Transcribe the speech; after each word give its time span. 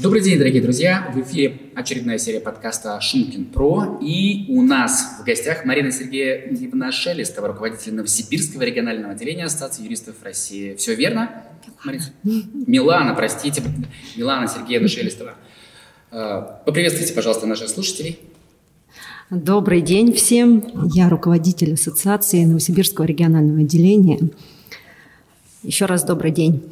Добрый 0.00 0.22
день, 0.22 0.38
дорогие 0.38 0.62
друзья! 0.62 1.10
В 1.12 1.20
эфире 1.22 1.58
очередная 1.74 2.18
серия 2.18 2.38
подкаста 2.38 3.00
«Шумкин 3.00 3.46
Про». 3.46 3.98
И 4.00 4.46
у 4.48 4.62
нас 4.62 5.18
в 5.20 5.24
гостях 5.24 5.64
Марина 5.64 5.90
Сергеевна 5.90 6.92
Шелестова, 6.92 7.48
руководитель 7.48 7.94
Новосибирского 7.94 8.62
регионального 8.62 9.14
отделения 9.14 9.46
Ассоциации 9.46 9.82
юристов 9.82 10.14
России. 10.22 10.76
Все 10.76 10.94
верно? 10.94 11.42
Марина? 11.84 12.04
Милана, 12.22 13.12
простите. 13.14 13.60
Милана 14.16 14.46
Сергеевна 14.46 14.86
Шелестова. 14.86 15.34
Э, 16.12 16.42
поприветствуйте, 16.64 17.12
пожалуйста, 17.12 17.48
наших 17.48 17.68
слушателей. 17.68 18.20
Добрый 19.30 19.80
день 19.80 20.12
всем. 20.12 20.64
Я 20.94 21.08
руководитель 21.08 21.74
Ассоциации 21.74 22.44
Новосибирского 22.44 23.04
регионального 23.04 23.62
отделения. 23.62 24.20
Еще 25.64 25.86
раз 25.86 26.04
добрый 26.04 26.30
день. 26.30 26.62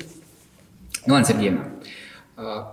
Милана 1.07 1.25
Сергеевна, 1.25 1.69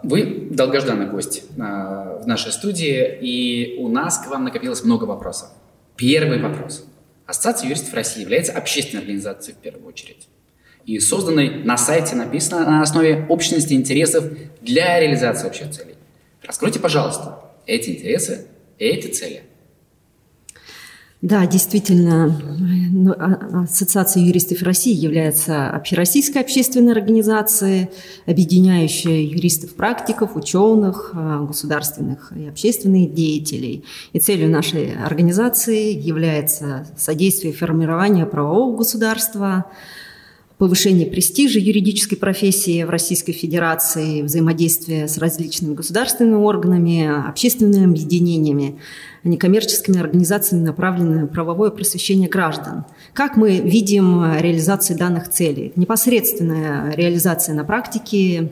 вы 0.03 0.49
долгожданный 0.51 1.05
гость 1.07 1.43
а, 1.59 2.19
в 2.21 2.27
нашей 2.27 2.51
студии, 2.51 3.17
и 3.21 3.77
у 3.79 3.87
нас 3.87 4.17
к 4.17 4.27
вам 4.27 4.43
накопилось 4.43 4.83
много 4.83 5.05
вопросов. 5.05 5.49
Первый 5.95 6.41
вопрос. 6.41 6.85
Ассоциация 7.25 7.67
юристов 7.67 7.93
России 7.93 8.21
является 8.21 8.51
общественной 8.51 9.01
организацией 9.01 9.55
в 9.55 9.59
первую 9.59 9.87
очередь. 9.87 10.27
И 10.85 10.99
созданной 10.99 11.63
на 11.63 11.77
сайте 11.77 12.15
написано 12.15 12.65
на 12.65 12.81
основе 12.81 13.25
общности 13.29 13.73
интересов 13.73 14.25
для 14.59 14.99
реализации 14.99 15.47
общих 15.47 15.71
целей. 15.71 15.95
Раскройте, 16.45 16.79
пожалуйста, 16.79 17.39
эти 17.65 17.91
интересы, 17.91 18.47
эти 18.77 19.07
цели– 19.07 19.43
да, 21.23 21.47
действительно, 21.47 22.37
ну, 22.91 23.13
а, 23.13 23.61
Ассоциация 23.63 24.21
юристов 24.21 24.61
России 24.61 24.93
является 24.93 25.69
общероссийской 25.69 26.41
общественной 26.41 26.91
организацией, 26.91 27.87
объединяющей 28.25 29.27
юристов-практиков, 29.27 30.35
ученых, 30.35 31.11
а, 31.13 31.45
государственных 31.45 32.33
и 32.35 32.45
общественных 32.45 33.13
деятелей. 33.13 33.85
И 34.11 34.19
целью 34.19 34.49
нашей 34.49 34.95
организации 35.01 35.97
является 35.97 36.87
содействие 36.97 37.53
формированию 37.53 38.27
правового 38.27 38.75
государства, 38.75 39.63
повышение 40.57 41.07
престижа 41.07 41.57
юридической 41.57 42.17
профессии 42.17 42.83
в 42.83 42.89
Российской 42.89 43.31
Федерации, 43.31 44.23
взаимодействие 44.23 45.07
с 45.07 45.17
различными 45.17 45.73
государственными 45.73 46.35
органами, 46.35 47.29
общественными 47.29 47.85
объединениями– 47.85 48.77
некоммерческими 49.23 49.99
организациями, 49.99 50.63
направленными 50.63 51.21
на 51.21 51.27
правовое 51.27 51.71
просвещение 51.71 52.29
граждан. 52.29 52.85
Как 53.13 53.37
мы 53.37 53.59
видим 53.59 54.21
реализацию 54.39 54.97
данных 54.97 55.29
целей? 55.29 55.71
Непосредственная 55.75 56.93
реализация 56.95 57.55
на 57.55 57.63
практике 57.63 58.51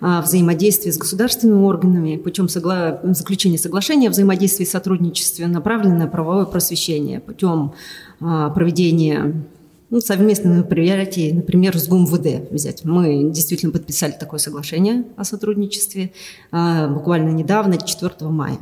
а, 0.00 0.20
взаимодействие 0.20 0.92
с 0.92 0.98
государственными 0.98 1.62
органами 1.62 2.16
путем 2.16 2.48
согла... 2.48 3.00
заключения 3.04 3.56
соглашения 3.56 4.08
о 4.08 4.10
взаимодействии 4.10 4.64
и 4.64 4.68
сотрудничестве, 4.68 5.46
направленное 5.46 5.98
на 5.98 6.06
правовое 6.06 6.44
просвещение 6.44 7.20
путем 7.20 7.72
проведения 8.18 9.46
ну, 9.90 10.00
совместных 10.00 10.56
мероприятий, 10.56 11.32
например, 11.32 11.78
с 11.78 11.88
ГУМВД 11.88 12.50
взять. 12.50 12.84
Мы 12.84 13.30
действительно 13.30 13.72
подписали 13.72 14.12
такое 14.12 14.38
соглашение 14.38 15.04
о 15.16 15.24
сотрудничестве 15.24 16.12
буквально 16.50 17.30
недавно, 17.30 17.78
4 17.78 18.12
мая. 18.30 18.58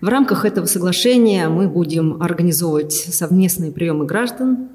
В 0.00 0.06
рамках 0.06 0.44
этого 0.44 0.66
соглашения 0.66 1.48
мы 1.48 1.68
будем 1.68 2.22
организовывать 2.22 2.92
совместные 2.92 3.72
приемы 3.72 4.04
граждан, 4.04 4.68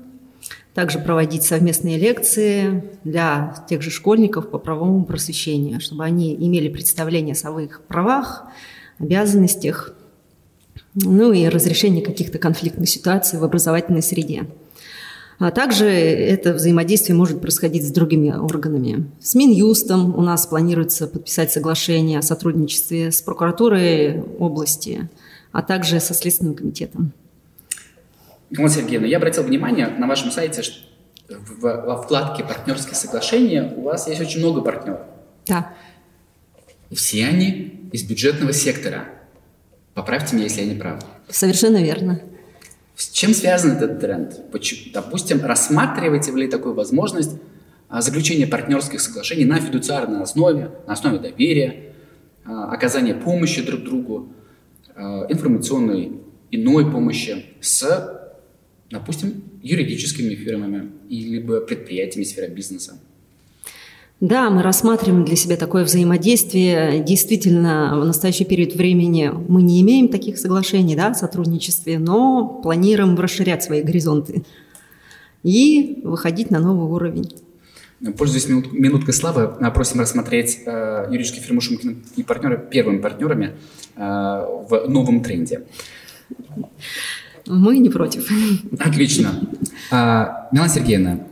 также 0.74 1.00
проводить 1.00 1.44
совместные 1.44 1.98
лекции 1.98 2.84
для 3.06 3.56
тех 3.70 3.82
же 3.82 3.90
школьников 3.90 4.50
по 4.50 4.58
правовому 4.58 5.06
просвещению, 5.06 5.80
чтобы 5.80 6.04
они 6.04 6.36
имели 6.36 6.68
представление 6.68 7.34
о 7.34 7.38
своих 7.38 7.82
правах, 7.84 8.46
обязанностях, 9.00 9.94
ну 10.94 11.32
и 11.32 11.48
разрешении 11.48 12.02
каких-то 12.02 12.38
конфликтных 12.38 12.90
ситуаций 12.90 13.40
в 13.40 13.46
образовательной 13.46 14.02
среде. 14.02 14.48
А 15.40 15.52
также 15.52 15.86
это 15.86 16.54
взаимодействие 16.54 17.16
может 17.16 17.42
происходить 17.42 17.86
с 17.88 17.92
другими 17.92 18.30
органами. 18.32 19.10
С 19.20 19.36
Минюстом 19.36 20.18
у 20.18 20.22
нас 20.22 20.46
планируется 20.46 21.08
подписать 21.08 21.52
соглашение 21.52 22.20
о 22.20 22.22
сотрудничестве 22.22 23.12
с 23.12 23.22
прокуратурой 23.22 24.22
области, 24.40 25.10
а 25.52 25.62
также 25.62 26.00
со 26.00 26.14
Следственным 26.14 26.56
комитетом. 26.56 27.14
Елена 28.50 28.70
Сергеевна, 28.70 29.08
я 29.08 29.18
обратил 29.18 29.44
внимание 29.44 29.88
на 29.88 30.08
вашем 30.08 30.32
сайте, 30.32 30.62
что 30.62 30.86
в, 31.28 31.62
во 31.62 32.02
вкладке 32.02 32.44
«Партнерские 32.44 32.96
соглашения» 32.96 33.74
у 33.76 33.82
вас 33.82 34.08
есть 34.08 34.22
очень 34.22 34.40
много 34.40 34.62
партнеров. 34.62 35.02
Да. 35.48 35.74
Все 36.92 37.26
они 37.26 37.90
из 37.92 38.04
бюджетного 38.04 38.54
сектора. 38.54 39.06
Поправьте 39.96 40.36
меня, 40.36 40.46
если 40.46 40.62
я 40.62 40.74
не 40.74 40.80
прав. 40.80 41.04
Совершенно 41.30 41.82
верно. 41.82 42.22
С 42.96 43.10
чем 43.10 43.34
связан 43.34 43.72
этот 43.72 44.00
тренд? 44.00 44.42
Допустим, 44.94 45.44
рассматриваете 45.44 46.32
ли 46.32 46.48
такую 46.48 46.76
возможность 46.76 47.32
а, 47.90 48.02
заключения 48.02 48.48
партнерских 48.48 49.02
соглашений 49.02 49.46
на 49.46 49.60
фидуциарной 49.60 50.22
основе, 50.22 50.72
на 50.88 50.94
основе 50.94 51.20
доверия, 51.20 51.94
а, 52.46 52.72
оказания 52.72 53.16
помощи 53.16 53.64
друг 53.64 53.84
другу, 53.84 54.34
а, 54.96 55.26
информационной 55.30 56.22
иной 56.52 56.92
помощи 56.92 57.46
с, 57.62 58.32
допустим, 58.92 59.44
юридическими 59.62 60.36
фирмами 60.36 60.92
или 61.10 61.40
предприятиями 61.40 62.26
сферы 62.26 62.54
бизнеса? 62.54 63.00
Да, 64.24 64.50
мы 64.50 64.64
рассматриваем 64.64 65.26
для 65.26 65.36
себя 65.36 65.58
такое 65.58 65.84
взаимодействие. 65.84 67.04
Действительно, 67.04 68.00
в 68.00 68.06
настоящий 68.06 68.46
период 68.46 68.74
времени 68.74 69.30
мы 69.50 69.62
не 69.62 69.82
имеем 69.82 70.08
таких 70.08 70.38
соглашений 70.38 70.96
да, 70.96 71.08
о 71.10 71.14
сотрудничестве, 71.14 72.00
но 72.00 72.62
планируем 72.64 73.20
расширять 73.20 73.64
свои 73.64 73.82
горизонты 73.82 74.46
и 75.44 76.00
выходить 76.06 76.52
на 76.52 76.60
новый 76.60 76.90
уровень. 76.90 77.36
Пользуясь 78.18 78.48
минут, 78.48 78.72
минуткой 78.72 79.14
славы, 79.14 79.58
просим 79.74 80.00
рассмотреть 80.00 80.60
э, 80.66 81.08
юридические 81.10 81.44
фирмы 81.44 81.60
Шумкина 81.60 81.96
и 82.16 82.24
партнеры 82.24 82.66
первыми 82.72 83.00
партнерами 83.00 83.56
э, 83.98 84.00
в 84.00 84.86
новом 84.88 85.22
тренде. 85.22 85.64
Мы 87.46 87.78
не 87.78 87.90
против. 87.90 88.32
Отлично. 88.80 89.50
А, 89.92 90.48
Милана 90.54 90.72
Сергеевна, 90.72 91.28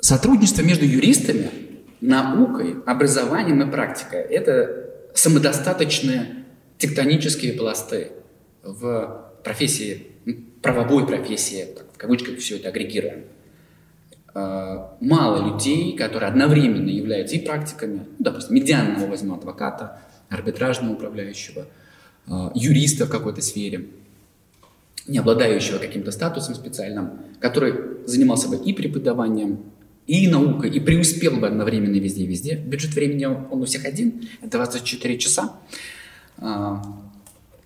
сотрудничество 0.00 0.62
между 0.62 0.86
юристами 0.86 1.59
наукой, 2.00 2.76
образованием 2.86 3.62
и 3.62 3.70
практикой. 3.70 4.20
Это 4.20 4.90
самодостаточные 5.14 6.44
тектонические 6.78 7.52
пласты 7.54 8.12
в 8.62 9.32
профессии, 9.44 10.06
правовой 10.62 11.06
профессии, 11.06 11.68
в 11.94 11.98
кавычках 11.98 12.38
все 12.38 12.56
это 12.56 12.68
агрегируем. 12.68 13.24
А, 14.32 14.96
мало 15.00 15.52
людей, 15.52 15.96
которые 15.96 16.28
одновременно 16.28 16.88
являются 16.88 17.36
и 17.36 17.40
практиками, 17.40 18.06
ну, 18.18 18.24
допустим, 18.24 18.54
медианного 18.54 19.06
возьму 19.06 19.34
адвоката, 19.34 20.00
арбитражного 20.28 20.94
управляющего, 20.94 21.66
а, 22.28 22.52
юриста 22.54 23.06
в 23.06 23.10
какой-то 23.10 23.42
сфере, 23.42 23.86
не 25.06 25.18
обладающего 25.18 25.78
каким-то 25.78 26.12
статусом 26.12 26.54
специальным, 26.54 27.18
который 27.40 28.06
занимался 28.06 28.48
бы 28.48 28.56
и 28.56 28.72
преподаванием, 28.72 29.64
и 30.10 30.26
наука, 30.26 30.66
и 30.66 30.80
преуспел 30.80 31.36
бы 31.36 31.46
одновременно 31.46 31.94
везде 31.94 32.24
и 32.24 32.26
везде. 32.26 32.56
Бюджет 32.56 32.94
времени 32.94 33.26
он 33.26 33.62
у 33.62 33.64
всех 33.64 33.84
один, 33.84 34.28
это 34.42 34.58
24 34.58 35.18
часа. 35.18 35.52
А, 36.38 36.82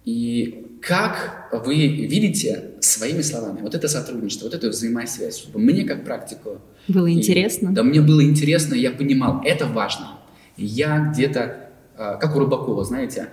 и 0.05 0.67
как 0.83 1.49
вы 1.65 1.87
видите 1.87 2.73
своими 2.81 3.23
словами 3.23 3.63
вот 3.63 3.75
это 3.75 3.89
сотрудничество, 3.89 4.45
вот 4.45 4.55
эту 4.55 4.69
взаимосвязь, 4.69 5.39
чтобы 5.39 5.59
мне 5.59 5.85
как 5.85 6.05
практику... 6.05 6.61
Было 6.87 7.11
интересно. 7.11 7.71
И, 7.71 7.73
да, 7.73 7.83
мне 7.83 8.03
было 8.03 8.23
интересно, 8.23 8.75
я 8.75 8.91
понимал, 8.91 9.41
это 9.43 9.65
важно. 9.67 10.19
я 10.59 10.99
где-то, 10.99 11.71
а, 11.97 12.17
как 12.17 12.37
у 12.37 12.41
Рыбакова, 12.41 12.85
знаете, 12.85 13.31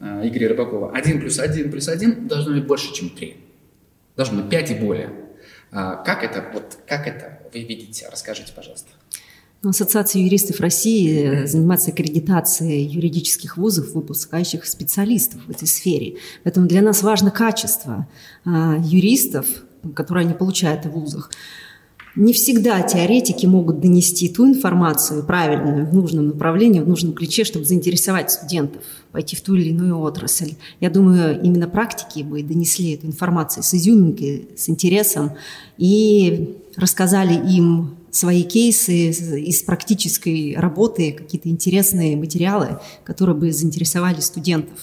а, 0.00 0.26
Игоря 0.26 0.48
Рыбакова, 0.48 0.92
один 0.96 1.20
плюс 1.20 1.38
один 1.38 1.70
плюс 1.70 1.86
один 1.88 2.28
должно 2.28 2.54
быть 2.54 2.66
больше, 2.66 2.94
чем 2.94 3.10
три. 3.10 3.36
Должно 4.16 4.40
быть 4.40 4.48
пять 4.48 4.70
и 4.70 4.74
более. 4.74 5.10
Как 5.70 6.22
это, 6.22 6.50
вот, 6.54 6.78
как 6.86 7.08
это 7.08 7.33
вы 7.54 7.62
видите? 7.62 8.08
Расскажите, 8.10 8.52
пожалуйста. 8.54 8.88
Ну, 9.62 9.70
Ассоциация 9.70 10.20
юристов 10.20 10.60
России 10.60 11.46
занимается 11.46 11.90
аккредитацией 11.90 12.84
юридических 12.84 13.56
вузов, 13.56 13.92
выпускающих 13.92 14.66
специалистов 14.66 15.40
в 15.46 15.50
этой 15.50 15.66
сфере. 15.66 16.16
Поэтому 16.42 16.66
для 16.66 16.82
нас 16.82 17.02
важно 17.02 17.30
качество 17.30 18.06
а, 18.44 18.76
юристов, 18.78 19.46
которые 19.94 20.26
они 20.26 20.34
получают 20.34 20.84
в 20.84 20.90
вузах. 20.90 21.30
Не 22.16 22.32
всегда 22.32 22.80
теоретики 22.82 23.44
могут 23.44 23.80
донести 23.80 24.28
ту 24.28 24.46
информацию 24.46 25.24
правильную, 25.24 25.86
в 25.86 25.94
нужном 25.94 26.28
направлении, 26.28 26.78
в 26.78 26.88
нужном 26.88 27.12
ключе, 27.12 27.42
чтобы 27.42 27.64
заинтересовать 27.64 28.30
студентов, 28.30 28.82
пойти 29.10 29.34
в 29.34 29.40
ту 29.40 29.56
или 29.56 29.70
иную 29.70 29.98
отрасль. 29.98 30.54
Я 30.78 30.90
думаю, 30.90 31.42
именно 31.42 31.68
практики 31.68 32.22
бы 32.22 32.40
донесли 32.44 32.94
эту 32.94 33.08
информацию 33.08 33.64
с 33.64 33.74
изюминкой, 33.74 34.48
с 34.56 34.68
интересом 34.68 35.32
и 35.76 36.56
рассказали 36.76 37.34
им 37.34 37.96
свои 38.12 38.44
кейсы 38.44 39.10
из 39.10 39.64
практической 39.64 40.54
работы, 40.56 41.10
какие-то 41.10 41.48
интересные 41.48 42.16
материалы, 42.16 42.78
которые 43.02 43.36
бы 43.36 43.50
заинтересовали 43.50 44.20
студентов. 44.20 44.78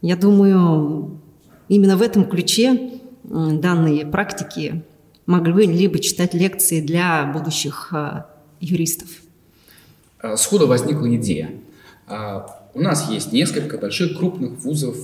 Я 0.00 0.16
думаю, 0.16 1.20
именно 1.68 1.98
в 1.98 2.02
этом 2.02 2.24
ключе 2.24 2.92
данные 3.24 4.06
практики 4.06 4.84
могли 5.26 5.88
бы 5.88 5.98
читать 5.98 6.34
лекции 6.34 6.80
для 6.80 7.24
будущих 7.26 7.88
а, 7.92 8.30
юристов. 8.60 9.08
А, 10.18 10.36
сходу 10.36 10.66
возникла 10.66 11.14
идея. 11.16 11.50
А, 12.06 12.68
у 12.74 12.80
нас 12.80 13.10
есть 13.10 13.32
несколько 13.32 13.78
больших 13.78 14.18
крупных 14.18 14.58
вузов, 14.58 14.96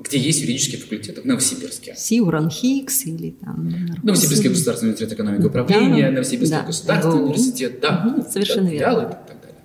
где 0.00 0.18
есть 0.18 0.40
юридические 0.40 0.80
факультеты 0.80 1.22
в 1.22 1.24
Новосибирске. 1.24 1.94
Сиуран 1.96 2.50
Хикс 2.50 3.06
или 3.06 3.30
там... 3.30 3.70
Новосибирский 4.02 4.50
государственный 4.50 4.90
университет 4.90 5.12
экономики 5.12 5.42
и 5.42 5.46
управления, 5.46 6.06
да, 6.06 6.12
Новосибирский 6.12 6.58
да. 6.58 6.66
государственный 6.66 7.16
да. 7.16 7.22
университет, 7.22 7.80
да. 7.80 8.14
Угу, 8.16 8.30
совершенно 8.30 8.68
верно. 8.68 9.00
И 9.02 9.28
так 9.28 9.40
далее. 9.40 9.58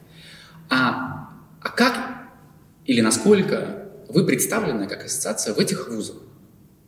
А, 0.70 1.30
а 1.62 1.70
как 1.70 2.20
или 2.86 3.02
насколько 3.02 3.86
вы 4.08 4.26
представлены 4.26 4.88
как 4.88 5.06
ассоциация 5.06 5.54
в 5.54 5.60
этих 5.60 5.90
вузах? 5.90 6.18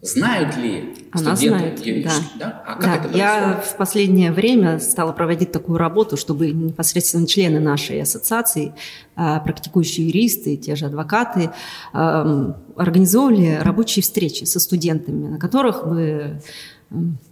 Знают 0.01 0.57
ли 0.57 0.95
Она 1.12 1.36
студенты 1.36 1.83
знает, 1.83 2.03
да. 2.03 2.12
да? 2.39 2.63
А 2.65 2.75
как 2.75 2.83
да, 2.83 2.95
это 2.95 3.18
Я 3.18 3.63
в 3.63 3.77
последнее 3.77 4.31
время 4.31 4.80
стала 4.80 5.12
проводить 5.12 5.51
такую 5.51 5.77
работу, 5.77 6.18
чтобы 6.18 6.50
непосредственно 6.51 7.27
члены 7.27 7.59
нашей 7.59 8.01
ассоциации, 8.01 8.74
а, 9.15 9.39
практикующие 9.39 10.07
юристы, 10.07 10.57
те 10.57 10.75
же 10.75 10.86
адвокаты, 10.86 11.51
организовывали 11.94 13.59
рабочие 13.62 14.01
встречи 14.01 14.45
со 14.45 14.59
студентами, 14.59 15.27
на 15.27 15.38
которых 15.38 15.88
бы 15.88 16.42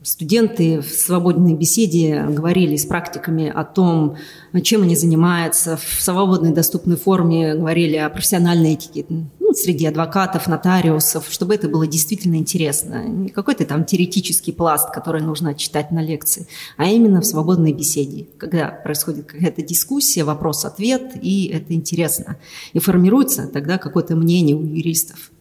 Студенты 0.04 0.80
в 0.80 0.88
свободной 0.88 1.54
беседе 1.54 2.24
говорили 2.30 2.78
с 2.78 2.86
практиками 2.86 3.52
о 3.54 3.66
том, 3.66 4.16
чем 4.64 4.84
они 4.84 4.96
занимаются, 4.96 5.76
в 5.76 6.02
свободной 6.02 6.54
доступной 6.54 6.96
форме 6.96 7.56
говорили 7.56 7.98
о 7.98 8.10
профессиональной 8.10 8.74
этике 8.74 9.06
ну, 9.50 9.56
среди 9.56 9.88
адвокатов, 9.88 10.48
нотариусов, 10.48 11.26
чтобы 11.28 11.56
это 11.56 11.68
было 11.68 11.88
действительно 11.88 12.36
интересно. 12.36 13.08
Не 13.08 13.30
какой-то 13.30 13.66
там 13.66 13.84
теоретический 13.84 14.54
пласт, 14.54 14.94
который 14.94 15.24
нужно 15.24 15.56
читать 15.56 15.90
на 15.90 16.04
лекции, 16.04 16.46
а 16.78 16.86
именно 16.86 17.20
в 17.20 17.26
свободной 17.26 17.74
беседе, 17.74 18.28
когда 18.38 18.70
происходит 18.70 19.26
какая-то 19.26 19.64
дискуссия, 19.64 20.24
вопрос-ответ, 20.24 21.14
и 21.20 21.48
это 21.48 21.74
интересно. 21.74 22.38
И 22.74 22.80
формируется 22.80 23.48
тогда 23.48 23.80
какое-то 23.80 24.16
мнение 24.16 24.56
у 24.56 24.62
юристов 24.62 25.32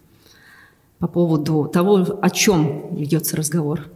по 0.98 1.06
поводу 1.06 1.70
того, 1.70 2.18
о 2.22 2.30
чем 2.30 2.96
ведется 2.96 3.36
разговор. 3.36 3.90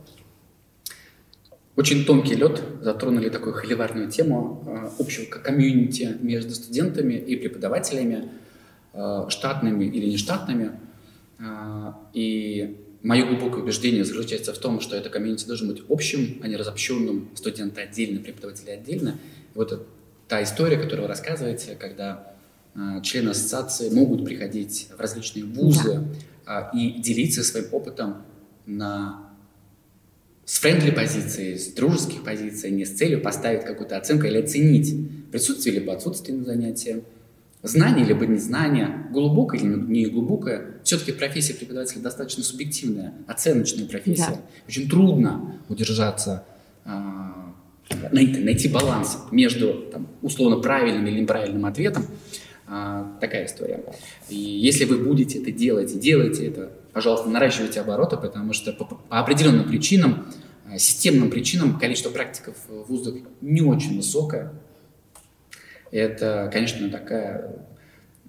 Очень 1.74 2.04
тонкий 2.04 2.34
лед, 2.34 2.62
затронули 2.82 3.30
такую 3.30 3.54
холиварную 3.54 4.10
тему 4.10 4.62
э, 4.66 4.90
общего 4.98 5.24
комьюнити 5.24 6.18
между 6.20 6.50
студентами 6.54 7.14
и 7.14 7.34
преподавателями, 7.34 8.28
штатными 9.28 9.84
или 9.84 10.06
нештатными. 10.06 10.72
Э, 11.38 11.92
и 12.12 12.76
мое 13.02 13.26
глубокое 13.26 13.62
убеждение 13.62 14.04
заключается 14.04 14.52
в 14.52 14.58
том, 14.58 14.80
что 14.80 14.96
это 14.96 15.10
комьюнити 15.10 15.46
должен 15.46 15.68
быть 15.68 15.82
общим, 15.88 16.40
а 16.42 16.48
не 16.48 16.56
разобщенным, 16.56 17.28
студенты 17.34 17.80
отдельно, 17.80 18.20
преподаватели 18.20 18.70
отдельно. 18.70 19.18
И 19.54 19.58
вот 19.58 19.86
та 20.28 20.42
история, 20.42 20.76
которую 20.76 21.02
вы 21.02 21.08
рассказываете, 21.08 21.76
когда 21.78 22.32
члены 23.02 23.30
ассоциации 23.30 23.90
могут 23.90 24.24
приходить 24.24 24.88
в 24.96 25.00
различные 25.00 25.44
вузы 25.44 26.04
да. 26.46 26.70
и 26.74 26.92
делиться 26.92 27.44
своим 27.44 27.66
опытом 27.72 28.22
на 28.64 29.32
с 30.44 30.58
френдли 30.58 30.90
позиции, 30.90 31.56
с 31.56 31.68
дружеских 31.72 32.24
позиций, 32.24 32.70
не 32.70 32.84
с 32.84 32.90
целью 32.90 33.20
поставить 33.20 33.64
какую-то 33.64 33.96
оценку 33.96 34.26
или 34.26 34.38
оценить 34.38 34.94
присутствие 35.30 35.78
либо 35.78 35.92
отсутствие 35.92 36.36
на 36.36 36.44
занятии, 36.44 37.04
знание 37.62 38.04
либо 38.04 38.26
незнание, 38.26 39.06
глубокое 39.10 39.60
или 39.60 39.66
не 39.66 40.06
глубокое. 40.06 40.80
Все-таки 40.84 41.12
профессия 41.12 41.54
преподавателя 41.54 42.00
достаточно 42.00 42.42
субъективная, 42.42 43.14
оценочная 43.26 43.86
профессия. 43.86 44.30
Да. 44.30 44.40
Очень 44.68 44.88
трудно 44.88 45.56
удержаться, 45.68 46.44
а, 46.84 47.52
найти, 48.10 48.40
найти 48.40 48.68
баланс 48.68 49.18
между 49.30 49.88
там, 49.92 50.08
условно 50.22 50.58
правильным 50.58 51.06
или 51.06 51.20
неправильным 51.20 51.64
ответом. 51.66 52.04
А, 52.66 53.16
такая 53.20 53.46
история. 53.46 53.84
И 54.28 54.36
если 54.36 54.84
вы 54.84 54.98
будете 54.98 55.40
это 55.40 55.52
делать 55.52 55.92
и 55.94 55.98
делаете 55.98 56.46
это 56.46 56.72
пожалуйста, 56.92 57.28
наращивайте 57.28 57.80
обороты, 57.80 58.16
потому 58.16 58.52
что 58.52 58.72
по, 58.72 58.84
по 58.84 59.18
определенным 59.18 59.68
причинам, 59.68 60.26
э, 60.70 60.78
системным 60.78 61.30
причинам 61.30 61.78
количество 61.78 62.10
практиков 62.10 62.56
в 62.68 62.88
вузах 62.88 63.14
не 63.40 63.62
очень 63.62 63.96
высокое. 63.96 64.52
Это, 65.92 66.50
конечно, 66.50 66.88
такая 66.88 67.54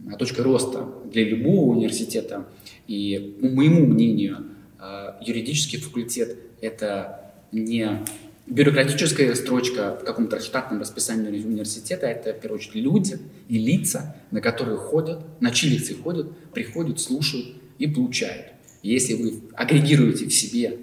э, 0.05 0.17
точка 0.19 0.43
роста 0.43 0.87
для 1.11 1.23
любого 1.23 1.71
университета. 1.71 2.45
И, 2.87 3.37
по 3.41 3.47
моему 3.47 3.85
мнению, 3.87 4.45
э, 4.79 5.13
юридический 5.21 5.79
факультет– 5.79 6.37
это 6.61 7.31
не 7.53 8.03
бюрократическая 8.47 9.33
строчка 9.35 9.97
в 9.99 10.03
каком-то 10.03 10.41
штатном 10.41 10.81
расписании 10.81 11.29
университета, 11.43 12.07
это, 12.07 12.33
в 12.33 12.41
первую 12.41 12.59
очередь, 12.59 12.75
люди 12.75 13.17
и 13.47 13.57
лица, 13.57 14.17
на 14.31 14.41
которые 14.41 14.77
ходят, 14.77 15.19
на 15.39 15.51
чьи 15.51 15.69
лекции 15.69 15.93
ходят, 15.93 16.37
приходят, 16.51 16.99
слушают 16.99 17.55
и 17.79 17.87
получают. 17.87 18.47
Если 18.81 19.13
вы 19.13 19.39
агрегируете 19.53 20.25
в 20.25 20.33
себе 20.33 20.79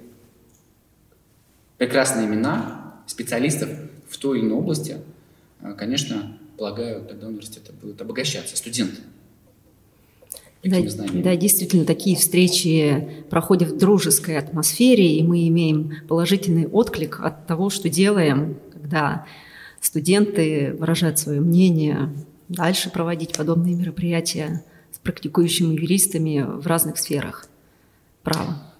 прекрасные 1.76 2.26
имена 2.26 3.02
специалистов 3.06 3.68
в 4.08 4.16
той 4.16 4.38
или 4.38 4.46
иной 4.46 4.56
области, 4.56 4.96
э, 5.60 5.74
конечно, 5.76 6.38
полагаю, 6.60 7.06
тогда 7.06 7.26
университеты 7.26 7.72
будут 7.72 8.02
обогащаться, 8.02 8.54
студенты. 8.54 9.00
Да, 10.62 10.76
да, 11.14 11.34
действительно, 11.34 11.86
такие 11.86 12.18
встречи 12.18 13.24
проходят 13.30 13.70
в 13.70 13.78
дружеской 13.78 14.36
атмосфере, 14.36 15.16
и 15.16 15.22
мы 15.22 15.48
имеем 15.48 15.94
положительный 16.06 16.66
отклик 16.66 17.20
от 17.20 17.46
того, 17.46 17.70
что 17.70 17.88
делаем, 17.88 18.58
когда 18.74 19.24
студенты 19.80 20.76
выражают 20.78 21.18
свое 21.18 21.40
мнение, 21.40 22.14
дальше 22.50 22.90
проводить 22.90 23.38
подобные 23.38 23.74
мероприятия 23.74 24.62
с 24.92 24.98
практикующими 24.98 25.72
юристами 25.72 26.44
в 26.46 26.66
разных 26.66 26.98
сферах 26.98 27.48
права. 28.22 28.70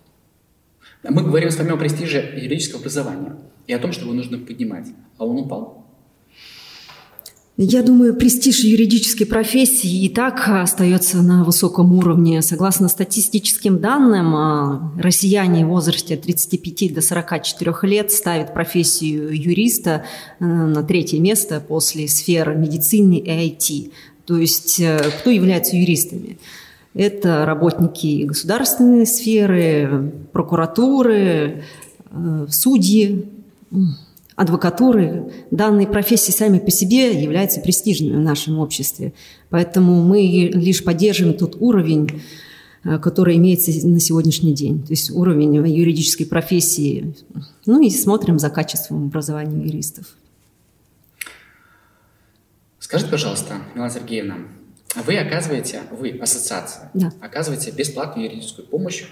Мы 1.03 1.23
говорим 1.23 1.51
с 1.51 1.57
вами 1.57 1.71
о 1.71 1.79
престиже 1.79 2.19
юридического 2.37 2.81
образования 2.81 3.39
и 3.67 3.73
о 3.73 3.79
том, 3.79 3.93
что 3.93 4.05
его 4.05 4.13
нужно 4.13 4.37
поднимать. 4.37 4.89
А 5.17 5.25
он 5.25 5.39
упал? 5.39 5.80
Я 7.63 7.83
думаю, 7.83 8.15
престиж 8.15 8.65
юридической 8.65 9.27
профессии 9.27 10.07
и 10.07 10.09
так 10.09 10.49
остается 10.49 11.21
на 11.21 11.45
высоком 11.45 11.93
уровне. 11.93 12.41
Согласно 12.41 12.89
статистическим 12.89 13.81
данным, 13.81 14.35
а, 14.35 14.93
россияне 14.97 15.67
в 15.67 15.69
возрасте 15.69 16.15
от 16.15 16.23
35 16.23 16.95
до 16.95 17.03
44 17.03 17.75
лет 17.83 18.13
ставят 18.13 18.55
профессию 18.55 19.39
юриста 19.39 20.05
э, 20.39 20.45
на 20.47 20.83
третье 20.83 21.21
место 21.21 21.61
после 21.61 22.09
сферы 22.09 22.57
медицины 22.57 23.19
и 23.19 23.29
IT. 23.29 23.93
То 24.25 24.39
есть 24.39 24.81
э, 24.81 25.11
кто 25.21 25.29
является 25.29 25.77
юристами? 25.77 26.39
Это 26.95 27.45
работники 27.45 28.25
государственной 28.25 29.07
сферы, 29.07 30.15
прокуратуры, 30.33 31.63
э, 32.11 32.47
судьи, 32.49 33.27
адвокатуры. 34.41 35.31
Данные 35.51 35.87
профессии 35.87 36.31
сами 36.31 36.59
по 36.59 36.71
себе 36.71 37.13
являются 37.23 37.61
престижными 37.61 38.17
в 38.17 38.21
нашем 38.21 38.59
обществе. 38.59 39.13
Поэтому 39.51 40.03
мы 40.03 40.51
лишь 40.55 40.83
поддерживаем 40.83 41.37
тот 41.37 41.57
уровень, 41.61 42.23
э, 42.85 42.99
который 42.99 43.37
имеется 43.37 43.71
на 43.87 44.01
сегодняшний 44.01 44.55
день. 44.55 44.83
То 44.83 44.93
есть 44.93 45.11
уровень 45.11 45.55
юридической 45.55 46.25
профессии. 46.25 47.15
Ну 47.67 47.83
и 47.83 47.91
смотрим 47.91 48.39
за 48.39 48.49
качеством 48.49 49.09
образования 49.09 49.67
юристов. 49.67 50.07
Скажите, 52.79 53.11
пожалуйста, 53.11 53.59
Милана 53.75 53.93
Сергеевна, 53.93 54.37
вы 55.05 55.19
оказываете, 55.19 55.83
вы, 55.91 56.19
ассоциация, 56.19 56.91
да. 56.95 57.13
оказываете 57.21 57.73
бесплатную 57.73 58.27
юридическую 58.27 58.67
помощь, 58.67 59.05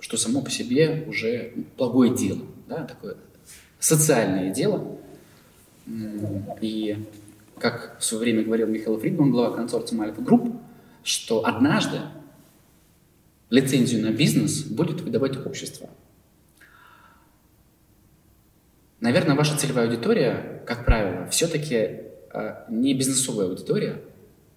что 0.00 0.16
само 0.16 0.40
по 0.40 0.50
себе 0.50 1.04
уже 1.06 1.52
благое 1.76 2.16
дело, 2.16 2.40
да, 2.66 2.84
такое 2.84 3.16
социальное 3.80 4.52
дело. 4.52 4.98
И 6.60 6.96
как 7.58 7.96
в 7.98 8.04
свое 8.04 8.22
время 8.22 8.44
говорил 8.44 8.68
Михаил 8.68 8.98
Фридман, 8.98 9.32
глава 9.32 9.56
консорциума 9.56 10.04
Альфа 10.04 10.20
Групп, 10.22 10.54
что 11.02 11.44
однажды 11.44 11.98
лицензию 13.48 14.02
на 14.02 14.12
бизнес 14.12 14.62
будет 14.62 15.00
выдавать 15.00 15.44
общество. 15.44 15.90
Наверное, 19.00 19.34
ваша 19.34 19.56
целевая 19.56 19.88
аудитория, 19.88 20.62
как 20.66 20.84
правило, 20.84 21.26
все-таки 21.28 22.02
а, 22.32 22.66
не 22.68 22.92
бизнесовая 22.94 23.48
аудитория, 23.48 24.02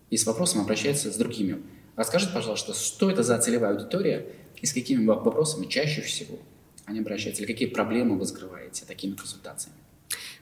и 0.09 0.17
с 0.17 0.25
вопросом 0.25 0.61
обращается 0.61 1.11
с 1.11 1.15
другими. 1.15 1.63
Расскажите, 1.95 2.33
пожалуйста, 2.33 2.73
что 2.73 3.09
это 3.09 3.23
за 3.23 3.37
целевая 3.39 3.71
аудитория 3.71 4.27
и 4.61 4.65
с 4.65 4.73
какими 4.73 5.05
вопросами 5.05 5.65
чаще 5.67 6.01
всего 6.01 6.37
они 6.85 6.99
обращаются, 6.99 7.43
или 7.43 7.51
какие 7.51 7.67
проблемы 7.67 8.17
вы 8.17 8.25
закрываете 8.25 8.85
такими 8.85 9.13
консультациями? 9.13 9.77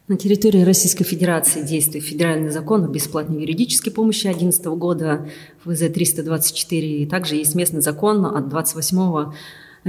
На 0.07 0.17
территории 0.17 0.63
Российской 0.63 1.03
Федерации 1.03 1.62
действует 1.62 2.03
федеральный 2.03 2.50
закон 2.50 2.83
о 2.83 2.88
бесплатной 2.88 3.41
юридической 3.41 3.91
помощи 3.91 4.24
2011 4.24 4.65
года, 4.65 5.29
ФЗ-324, 5.63 6.79
и 6.79 7.05
также 7.05 7.36
есть 7.36 7.55
местный 7.55 7.81
закон 7.81 8.25
от 8.25 8.50
28 8.50 9.31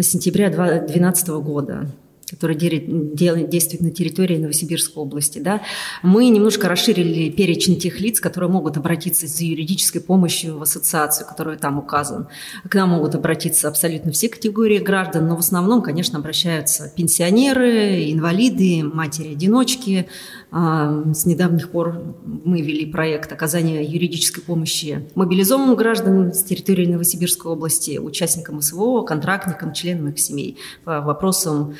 сентября 0.00 0.50
2012 0.50 1.28
года 1.28 1.90
который 2.32 2.56
действует 2.56 3.82
на 3.82 3.90
территории 3.90 4.38
Новосибирской 4.38 5.02
области. 5.02 5.38
Да, 5.38 5.60
мы 6.02 6.28
немножко 6.30 6.68
расширили 6.68 7.30
перечень 7.30 7.78
тех 7.78 8.00
лиц, 8.00 8.18
которые 8.18 8.50
могут 8.50 8.76
обратиться 8.76 9.26
за 9.26 9.44
юридической 9.44 10.00
помощью 10.00 10.58
в 10.58 10.62
ассоциацию, 10.62 11.28
которая 11.28 11.58
там 11.58 11.78
указан. 11.78 12.28
К 12.68 12.74
нам 12.74 12.90
могут 12.90 13.14
обратиться 13.14 13.68
абсолютно 13.68 14.12
все 14.12 14.28
категории 14.28 14.78
граждан, 14.78 15.28
но 15.28 15.36
в 15.36 15.40
основном, 15.40 15.82
конечно, 15.82 16.18
обращаются 16.18 16.90
пенсионеры, 16.96 18.10
инвалиды, 18.10 18.82
матери-одиночки. 18.82 20.08
А, 20.54 21.02
с 21.14 21.24
недавних 21.24 21.70
пор 21.70 22.14
мы 22.44 22.60
вели 22.60 22.84
проект 22.84 23.32
оказания 23.32 23.82
юридической 23.82 24.42
помощи 24.42 25.08
мобилизованным 25.14 25.76
гражданам 25.76 26.34
с 26.34 26.42
территории 26.44 26.84
Новосибирской 26.84 27.50
области, 27.50 27.96
участникам 27.96 28.60
СВО, 28.60 29.00
контрактникам, 29.02 29.72
членам 29.72 30.08
их 30.08 30.18
семей 30.18 30.58
по 30.84 31.00
вопросам 31.00 31.74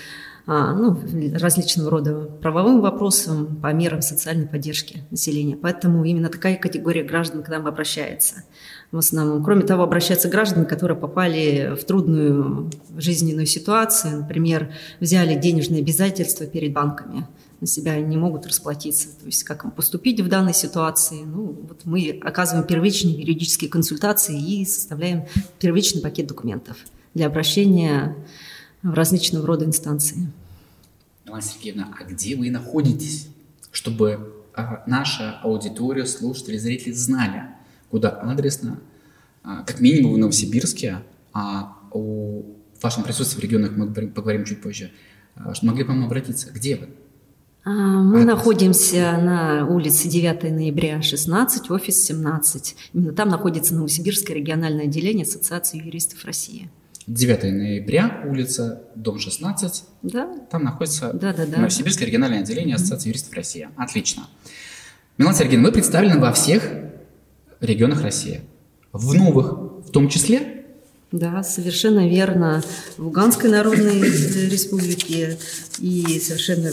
а, 0.47 0.73
ну, 0.73 0.99
различного 1.35 1.91
рода 1.91 2.15
правовым 2.41 2.81
вопросам, 2.81 3.61
по 3.61 3.71
мерам 3.75 4.01
социальной 4.01 4.47
поддержки 4.47 5.05
населения. 5.11 5.57
Поэтому 5.57 6.03
именно 6.05 6.31
такая 6.31 6.57
категория 6.57 7.05
граждан 7.05 7.43
к 7.43 7.51
нам 7.51 7.67
обращается 7.67 8.45
в 8.91 8.97
основном. 8.97 9.45
Кроме 9.45 9.65
того, 9.65 9.83
обращаются 9.83 10.31
граждане, 10.31 10.65
которые 10.65 10.97
попали 10.97 11.77
в 11.79 11.85
трудную 11.85 12.71
жизненную 12.97 13.47
ситуацию, 13.47 14.21
например, 14.21 14.73
взяли 14.99 15.39
денежные 15.39 15.83
обязательства 15.83 16.47
перед 16.47 16.73
банками 16.73 17.27
на 17.63 17.69
себя 17.69 17.99
не 18.01 18.17
могут 18.17 18.45
расплатиться. 18.45 19.09
То 19.21 19.27
есть 19.27 19.45
как 19.45 19.65
им 19.65 19.71
поступить 19.71 20.21
в 20.21 20.29
данной 20.29 20.53
ситуации. 20.53 21.23
Ну, 21.23 21.57
вот 21.69 21.83
мы 21.85 22.19
оказываем 22.21 22.67
первичные 22.67 23.15
юридические 23.15 23.71
консультации 23.71 24.37
и 24.37 24.67
составляем 24.67 25.27
первичный 25.61 26.03
пакет 26.03 26.27
документов 26.27 26.77
для 27.15 27.29
обращения 27.29 28.17
в 28.83 28.93
различного 28.95 29.47
рода 29.47 29.65
инстанции. 29.65 30.33
Елена 31.25 31.41
Сергеевна, 31.41 31.95
а 31.99 32.03
где 32.03 32.35
вы 32.35 32.51
находитесь, 32.51 33.29
чтобы 33.71 34.43
а, 34.55 34.83
наша 34.89 35.39
аудитория, 35.43 36.05
слушатели, 36.05 36.59
зрители 36.59 36.93
знали, 36.93 37.45
куда 37.91 38.09
адресно, 38.11 38.81
а, 39.45 39.63
как 39.63 39.79
минимум 39.79 40.15
в 40.15 40.19
Новосибирске, 40.19 40.99
а 41.33 41.77
о 41.93 42.43
вашем 42.83 43.05
присутствии 43.05 43.39
в 43.39 43.43
регионах 43.45 43.71
мы 43.77 43.87
поговорим 44.09 44.45
чуть 44.45 44.61
позже, 44.61 44.91
а, 45.37 45.55
что 45.55 45.65
могли 45.65 45.85
бы 45.85 45.91
вам 45.91 46.05
обратиться. 46.07 46.51
Где 46.51 46.75
вы? 46.75 46.89
Мы 47.65 48.23
Адрес. 48.23 48.27
находимся 48.27 49.19
на 49.23 49.67
улице 49.67 50.09
9 50.09 50.51
ноября 50.51 51.01
16, 51.01 51.71
офис 51.71 52.05
17. 52.05 52.75
Именно 52.93 53.13
там 53.13 53.29
находится 53.29 53.75
Новосибирское 53.75 54.37
региональное 54.37 54.87
отделение 54.87 55.23
Ассоциации 55.25 55.79
юристов 55.79 56.25
России. 56.25 56.69
9 57.07 57.43
ноября, 57.45 58.25
улица, 58.27 58.83
дом 58.97 59.21
16. 59.21 59.85
Да. 60.03 60.29
Там 60.51 60.65
находится 60.65 61.13
да, 61.13 61.33
да, 61.33 61.47
да. 61.47 61.59
Новосибирское 61.59 62.07
региональное 62.07 62.41
отделение 62.41 62.75
Ассоциации 62.75 63.09
юристов 63.09 63.35
России. 63.35 63.69
Отлично. 63.77 64.25
Милана 65.19 65.37
Сергеевна, 65.37 65.69
вы 65.69 65.73
представлены 65.73 66.19
во 66.19 66.33
всех 66.33 66.69
регионах 67.61 68.03
России. 68.03 68.41
В 68.93 69.15
новых 69.15 69.53
в 69.87 69.91
том 69.93 70.09
числе? 70.09 70.65
Да, 71.13 71.43
совершенно 71.43 72.09
верно. 72.09 72.63
В 72.97 73.05
Луганской 73.05 73.51
Народной 73.51 74.01
Республике 74.01 75.39
и 75.79 76.19
совершенно 76.19 76.73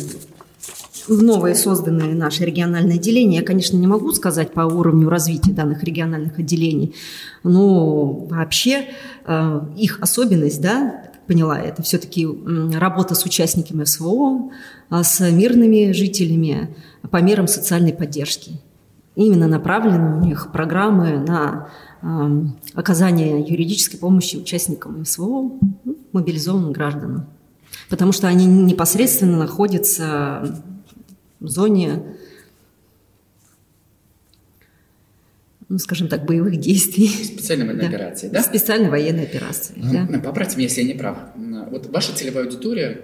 новые 1.09 1.55
созданные 1.55 2.13
наши 2.15 2.45
региональные 2.45 2.99
отделения. 2.99 3.37
Я, 3.37 3.43
конечно, 3.43 3.77
не 3.77 3.87
могу 3.87 4.11
сказать 4.11 4.53
по 4.53 4.61
уровню 4.61 5.09
развития 5.09 5.51
данных 5.51 5.83
региональных 5.83 6.39
отделений, 6.39 6.95
но 7.43 8.25
вообще 8.25 8.85
э, 9.25 9.61
их 9.77 9.99
особенность, 10.01 10.61
да, 10.61 11.03
поняла, 11.27 11.59
это 11.59 11.83
все-таки 11.83 12.27
работа 12.73 13.13
с 13.13 13.23
участниками 13.23 13.83
СВО, 13.83 14.51
а 14.89 15.03
с 15.03 15.19
мирными 15.29 15.91
жителями 15.91 16.75
по 17.11 17.21
мерам 17.21 17.47
социальной 17.47 17.93
поддержки. 17.93 18.59
Именно 19.15 19.47
направлены 19.47 20.21
у 20.21 20.25
них 20.25 20.51
программы 20.51 21.19
на 21.19 21.69
э, 22.01 22.45
оказание 22.73 23.41
юридической 23.41 23.97
помощи 23.97 24.37
участникам 24.37 25.05
СВО, 25.05 25.51
мобилизованным 26.13 26.71
гражданам. 26.71 27.27
Потому 27.89 28.11
что 28.11 28.27
они 28.27 28.45
непосредственно 28.45 29.37
находятся 29.37 30.63
зоне, 31.47 32.03
ну, 35.69 35.77
скажем 35.77 36.07
так, 36.07 36.25
боевых 36.25 36.57
действий. 36.57 37.07
Специальной 37.07 37.65
военной 37.65 37.81
да. 37.81 37.87
операции, 37.87 38.29
да? 38.29 38.41
Специальной 38.41 38.89
военной 38.89 39.23
операции, 39.23 39.73
ну, 39.77 40.07
да. 40.07 40.19
Поправьте 40.19 40.57
меня, 40.57 40.67
если 40.67 40.81
я 40.81 40.87
не 40.87 40.95
прав. 40.95 41.17
Вот 41.71 41.87
ваша 41.87 42.15
целевая 42.15 42.45
аудитория 42.45 43.01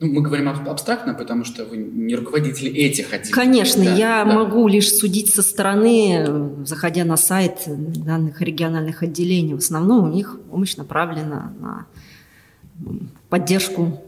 ну, 0.00 0.12
мы 0.12 0.22
говорим 0.22 0.48
абстрактно, 0.48 1.12
потому 1.12 1.44
что 1.44 1.64
вы 1.64 1.76
не 1.76 2.14
руководители 2.14 2.70
этих 2.70 3.12
отделений. 3.12 3.32
Конечно, 3.32 3.84
да, 3.84 3.94
я 3.94 4.24
да. 4.24 4.32
могу 4.32 4.68
лишь 4.68 4.92
судить 4.92 5.34
со 5.34 5.42
стороны, 5.42 6.64
заходя 6.64 7.04
на 7.04 7.16
сайт 7.16 7.64
данных 7.66 8.40
региональных 8.40 9.02
отделений. 9.02 9.54
В 9.54 9.58
основном 9.58 10.08
у 10.08 10.12
них 10.14 10.38
помощь 10.50 10.76
направлена 10.76 11.52
на 11.58 11.86
поддержку 13.28 14.00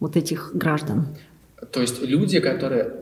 вот 0.00 0.16
этих 0.16 0.52
граждан. 0.54 1.08
То 1.72 1.80
есть 1.80 2.02
люди, 2.02 2.38
которые 2.40 2.92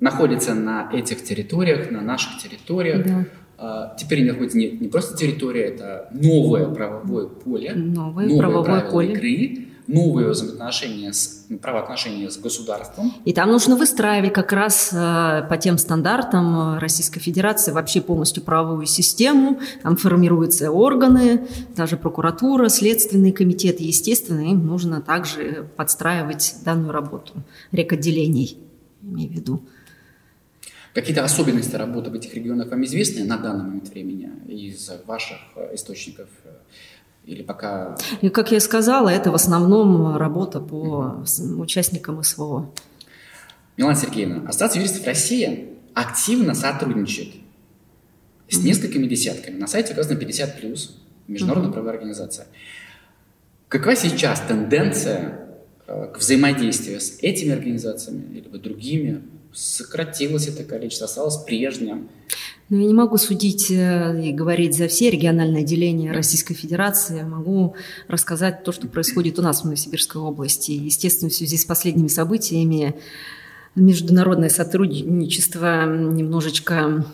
находятся 0.00 0.54
на 0.54 0.90
этих 0.92 1.22
территориях, 1.24 1.90
на 1.90 2.02
наших 2.02 2.42
территориях, 2.42 3.06
да. 3.06 3.24
А, 3.58 3.96
теперь 3.96 4.26
находится 4.26 4.58
не, 4.58 4.70
не 4.70 4.88
просто 4.88 5.16
территория, 5.16 5.66
это 5.66 6.08
новое 6.12 6.66
правовое 6.66 7.28
поле, 7.28 7.72
новое, 7.74 8.26
новое 8.26 8.38
правовое 8.38 8.80
поле 8.90 9.12
игры, 9.12 9.66
новые 9.86 10.28
взаимоотношения 10.28 11.12
с, 11.12 11.46
правоотношения 11.60 12.30
с 12.30 12.38
государством. 12.38 13.12
И 13.24 13.32
там 13.32 13.50
нужно 13.50 13.76
выстраивать 13.76 14.32
как 14.32 14.52
раз 14.52 14.90
э, 14.92 15.46
по 15.48 15.56
тем 15.56 15.78
стандартам 15.78 16.78
Российской 16.78 17.20
Федерации 17.20 17.72
вообще 17.72 18.00
полностью 18.00 18.42
правовую 18.42 18.86
систему. 18.86 19.60
Там 19.82 19.96
формируются 19.96 20.70
органы, 20.70 21.46
даже 21.76 21.96
прокуратура, 21.96 22.68
следственный 22.68 23.32
комитет. 23.32 23.80
Естественно, 23.80 24.40
им 24.40 24.66
нужно 24.66 25.00
также 25.00 25.68
подстраивать 25.76 26.56
данную 26.64 26.92
работу 26.92 27.34
рекотделений, 27.72 28.58
имею 29.02 29.30
в 29.30 29.32
виду. 29.32 29.62
Какие-то 30.94 31.24
особенности 31.24 31.74
работы 31.74 32.10
в 32.10 32.14
этих 32.14 32.34
регионах 32.34 32.70
вам 32.70 32.84
известны 32.84 33.24
на 33.24 33.38
данный 33.38 33.64
момент 33.64 33.88
времени 33.88 34.30
из 34.46 34.90
ваших 35.06 35.38
э, 35.56 35.74
источников 35.74 36.28
или 37.24 37.42
пока... 37.42 37.96
И, 38.20 38.28
как 38.28 38.52
я 38.52 38.60
сказала, 38.60 39.08
это 39.08 39.30
в 39.30 39.34
основном 39.34 40.16
работа 40.16 40.60
по 40.60 41.24
участникам 41.58 42.22
СВО. 42.22 42.72
Милана 43.76 43.96
Сергеевна, 43.96 44.48
Ассоциация 44.48 44.80
юристов 44.80 45.06
России 45.06 45.68
активно 45.94 46.54
сотрудничает 46.54 47.34
с 48.48 48.58
несколькими 48.58 49.06
десятками. 49.06 49.56
На 49.56 49.66
сайте 49.66 49.92
указано 49.94 50.16
50 50.16 50.60
плюс, 50.60 51.00
международная 51.28 51.70
uh 51.70 51.72
правовая 51.72 51.94
организация. 51.94 52.46
Какова 53.68 53.96
сейчас 53.96 54.40
тенденция 54.40 55.48
э, 55.86 56.08
к 56.12 56.18
взаимодействию 56.18 57.00
с 57.00 57.18
этими 57.22 57.52
организациями 57.52 58.36
или 58.36 58.48
другими? 58.48 59.22
Сократилось 59.54 60.48
это 60.48 60.64
количество, 60.64 61.06
осталось 61.06 61.38
прежним? 61.38 62.10
Но 62.72 62.78
я 62.78 62.86
не 62.86 62.94
могу 62.94 63.18
судить 63.18 63.70
э, 63.70 64.28
и 64.28 64.32
говорить 64.32 64.74
за 64.74 64.88
все 64.88 65.10
региональные 65.10 65.62
отделения 65.62 66.10
Российской 66.10 66.54
Федерации. 66.54 67.18
Я 67.18 67.26
могу 67.26 67.74
рассказать 68.08 68.64
то, 68.64 68.72
что 68.72 68.88
происходит 68.88 69.38
у 69.38 69.42
нас 69.42 69.60
в 69.60 69.64
Новосибирской 69.66 70.22
области. 70.22 70.70
Естественно, 70.70 71.28
в 71.28 71.34
связи 71.34 71.58
с 71.58 71.66
последними 71.66 72.08
событиями 72.08 72.96
международное 73.74 74.48
сотрудничество 74.48 75.84
немножечко, 75.84 77.04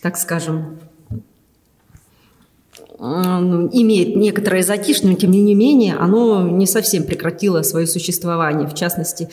так 0.00 0.16
скажем, 0.16 0.78
ну, 0.95 0.95
имеет 2.98 4.16
некоторое 4.16 4.62
затишье, 4.62 5.08
но 5.08 5.14
тем 5.14 5.30
не 5.30 5.54
менее 5.54 5.96
оно 5.96 6.48
не 6.48 6.66
совсем 6.66 7.04
прекратило 7.04 7.62
свое 7.62 7.86
существование. 7.86 8.66
В 8.66 8.74
частности, 8.74 9.28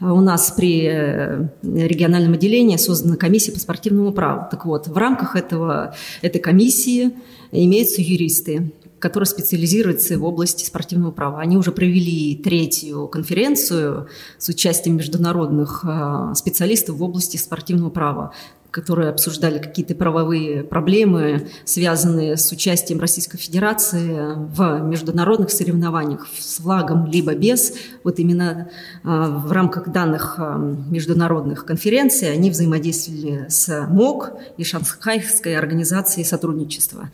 у 0.00 0.20
нас 0.20 0.52
при 0.56 0.86
э, 0.86 1.48
региональном 1.62 2.34
отделении 2.34 2.76
создана 2.76 3.16
комиссия 3.16 3.52
по 3.52 3.58
спортивному 3.58 4.12
праву. 4.12 4.46
Так 4.50 4.66
вот, 4.66 4.86
в 4.86 4.96
рамках 4.96 5.36
этого, 5.36 5.94
этой 6.22 6.40
комиссии 6.40 7.12
имеются 7.50 8.02
юристы, 8.02 8.72
которые 8.98 9.26
специализируются 9.26 10.18
в 10.18 10.24
области 10.24 10.64
спортивного 10.64 11.12
права. 11.12 11.40
Они 11.40 11.56
уже 11.56 11.72
провели 11.72 12.36
третью 12.36 13.08
конференцию 13.08 14.08
с 14.38 14.48
участием 14.48 14.96
международных 14.96 15.84
э, 15.84 16.34
специалистов 16.34 16.96
в 16.96 17.02
области 17.02 17.36
спортивного 17.36 17.90
права. 17.90 18.32
Которые 18.70 19.08
обсуждали 19.08 19.58
какие-то 19.58 19.94
правовые 19.94 20.62
проблемы, 20.62 21.48
связанные 21.64 22.36
с 22.36 22.52
участием 22.52 23.00
Российской 23.00 23.38
Федерации 23.38 24.34
в 24.36 24.80
международных 24.80 25.50
соревнованиях 25.50 26.26
с 26.38 26.58
флагом 26.58 27.06
либо 27.06 27.34
без. 27.34 27.74
Вот 28.04 28.18
именно 28.18 28.70
а, 29.04 29.28
в 29.28 29.50
рамках 29.52 29.88
данных 29.88 30.34
а, 30.38 30.56
международных 30.58 31.64
конференций 31.64 32.30
они 32.30 32.50
взаимодействовали 32.50 33.46
с 33.48 33.86
МОК 33.88 34.32
и 34.58 34.64
Шанхайской 34.64 35.56
организацией 35.56 36.24
сотрудничества. 36.24 37.10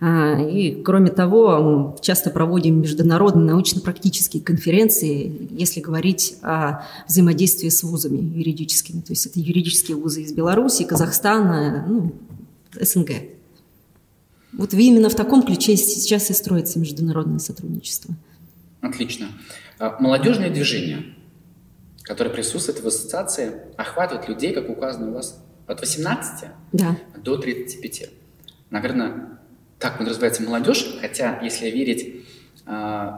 А, 0.00 0.40
и, 0.40 0.82
кроме 0.82 1.10
того, 1.10 1.96
часто 2.00 2.30
проводим 2.30 2.80
международные 2.80 3.46
научно-практические 3.46 4.42
конференции, 4.42 5.48
если 5.50 5.80
говорить 5.80 6.36
о 6.42 6.84
взаимодействии 7.06 7.68
с 7.68 7.82
вузами 7.82 8.18
юридическими. 8.18 9.00
То 9.00 9.12
есть 9.12 9.26
это 9.26 9.40
юридические 9.40 9.96
вузы 9.96 10.22
из 10.22 10.32
Беларуси, 10.32 10.84
Казахстана, 10.84 11.84
ну, 11.88 12.12
СНГ. 12.78 13.10
Вот 14.52 14.72
именно 14.74 15.08
в 15.08 15.14
таком 15.14 15.42
ключе 15.42 15.76
сейчас 15.76 16.30
и 16.30 16.32
строится 16.32 16.78
международное 16.78 17.38
сотрудничество. 17.38 18.14
Отлично. 18.80 19.28
А, 19.78 19.96
молодежное 20.00 20.50
движение, 20.50 21.04
которое 22.02 22.30
присутствует 22.30 22.80
в 22.80 22.86
ассоциации, 22.86 23.52
охватывает 23.76 24.28
людей, 24.28 24.52
как 24.52 24.68
указано 24.68 25.10
у 25.10 25.14
вас, 25.14 25.42
от 25.66 25.80
18 25.80 26.48
да. 26.72 26.98
до 27.16 27.36
35. 27.38 28.10
Наверное, 28.70 29.38
так 29.84 29.98
подразумевается 29.98 30.42
молодежь, 30.42 30.96
хотя, 30.98 31.38
если 31.42 31.68
верить 31.68 32.24
э, 32.64 33.10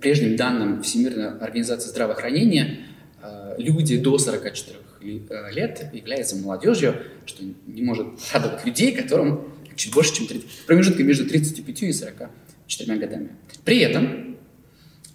прежним 0.00 0.36
данным 0.36 0.82
Всемирной 0.82 1.36
организации 1.36 1.90
здравоохранения, 1.90 2.86
э, 3.22 3.56
люди 3.58 3.98
до 3.98 4.16
44 4.16 4.78
э, 5.02 5.52
лет 5.52 5.90
являются 5.92 6.36
молодежью, 6.36 6.96
что 7.26 7.44
не 7.66 7.82
может 7.82 8.06
радовать 8.32 8.64
людей, 8.64 8.92
которым 8.92 9.52
чуть 9.76 9.92
больше, 9.92 10.14
чем 10.14 10.28
30, 10.28 10.48
промежутка 10.66 11.04
между 11.04 11.28
35 11.28 11.82
и 11.82 11.92
44 11.92 12.98
годами. 12.98 13.28
При 13.66 13.80
этом 13.80 14.38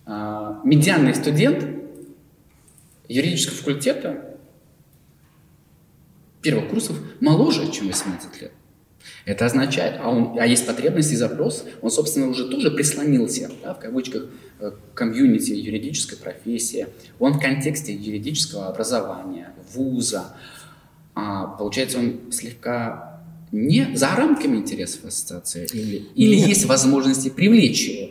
э, 0.05 0.55
медианный 0.63 1.15
студент 1.15 1.65
юридического 3.07 3.55
факультета 3.55 4.37
первых 6.43 6.69
курсов 6.69 6.99
моложе, 7.19 7.71
чем 7.71 7.87
18 7.87 8.41
лет. 8.43 8.51
Это 9.25 9.45
означает, 9.45 9.99
а, 10.01 10.09
он, 10.09 10.37
а 10.37 10.45
есть 10.45 10.65
потребность 10.65 11.13
и 11.13 11.15
запрос, 11.15 11.63
он, 11.81 11.91
собственно, 11.91 12.27
уже 12.27 12.49
тоже 12.49 12.71
прислонился, 12.71 13.49
да, 13.63 13.73
в 13.73 13.79
кавычках, 13.79 14.25
э, 14.59 14.71
к 14.71 14.97
комьюнити 14.97 15.51
юридической 15.51 16.17
профессии, 16.17 16.87
он 17.19 17.33
в 17.33 17.39
контексте 17.39 17.93
юридического 17.93 18.67
образования, 18.67 19.53
вуза. 19.73 20.35
А, 21.15 21.47
получается, 21.47 21.99
он 21.99 22.31
слегка 22.31 23.21
не 23.53 23.95
за 23.95 24.09
рамками 24.15 24.57
интересов 24.57 25.05
ассоциации 25.05 25.69
или, 25.71 26.07
или 26.15 26.35
есть 26.35 26.65
возможности 26.65 27.29
привлечь 27.29 27.87
его? 27.87 28.09